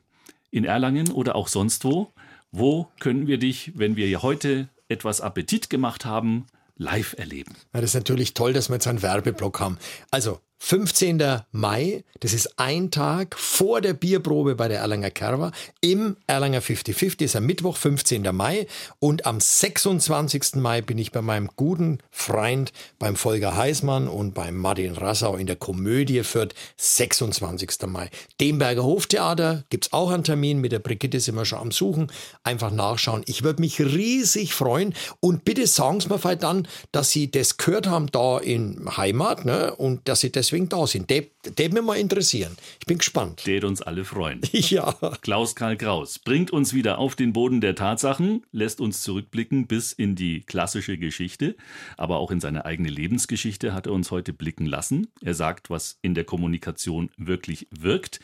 [0.51, 2.13] in Erlangen oder auch sonst wo.
[2.51, 6.47] Wo können wir dich, wenn wir heute etwas Appetit gemacht haben,
[6.77, 7.55] live erleben?
[7.75, 9.79] Ja, das ist natürlich toll, dass wir jetzt einen Werbeblock haben.
[10.11, 11.43] Also 15.
[11.53, 17.23] Mai, das ist ein Tag vor der Bierprobe bei der Erlanger Kerwa im Erlanger 50-50,
[17.23, 18.23] ist am Mittwoch, 15.
[18.35, 18.67] Mai.
[18.99, 20.57] Und am 26.
[20.57, 25.47] Mai bin ich bei meinem guten Freund, beim Volker Heißmann und beim Martin Rassau in
[25.47, 27.87] der Komödie Fürth, 26.
[27.87, 28.11] Mai.
[28.41, 32.11] Demberger Hoftheater gibt's auch einen Termin, mit der Brigitte sind wir schon am Suchen.
[32.43, 33.23] Einfach nachschauen.
[33.27, 37.87] Ich würde mich riesig freuen und bitte sagen Sie mir dann, dass Sie das gehört
[37.87, 39.75] haben da in Heimat ne?
[39.75, 41.11] und dass Sie deswegen da sind.
[41.11, 42.57] Das würde mich mal interessieren.
[42.81, 43.45] Ich bin gespannt.
[43.45, 44.41] Tät uns alle freuen.
[44.69, 44.93] Ja.
[45.23, 50.15] Klaus-Karl Kraus bringt uns wieder auf den Boden der Tatsachen, lässt uns zurückblicken bis in
[50.15, 51.57] die klassische Geschichte,
[51.97, 55.07] aber auch in seine eigene Lebensgeschichte hat er uns heute blicken lassen.
[55.23, 58.21] Er sagt, was in der Kommunikation wirklich wirkt.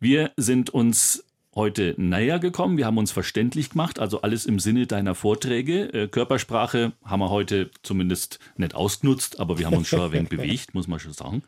[0.00, 4.86] Wir sind uns heute näher gekommen, wir haben uns verständlich gemacht, also alles im Sinne
[4.86, 5.92] deiner Vorträge.
[5.92, 10.28] Äh, Körpersprache haben wir heute zumindest nicht ausgenutzt, aber wir haben uns schon ein wenig
[10.30, 11.42] bewegt, muss man schon sagen.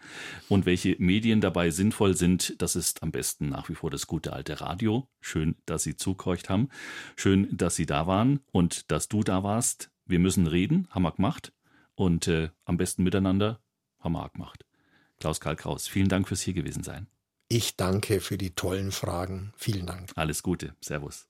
[0.49, 4.33] Und welche Medien dabei sinnvoll sind, das ist am besten nach wie vor das gute
[4.33, 5.09] alte Radio.
[5.21, 6.69] Schön, dass Sie zugehorcht haben.
[7.17, 9.91] Schön, dass Sie da waren und dass du da warst.
[10.05, 11.53] Wir müssen reden, haben wir gemacht.
[11.95, 13.61] Und äh, am besten miteinander
[14.01, 14.67] haben wir auch gemacht.
[15.21, 17.07] Klaus-Karl Kraus, vielen Dank fürs hier gewesen sein.
[17.57, 19.53] Ich danke für die tollen Fragen.
[19.57, 20.11] Vielen Dank.
[20.17, 20.75] Alles Gute.
[20.81, 21.29] Servus.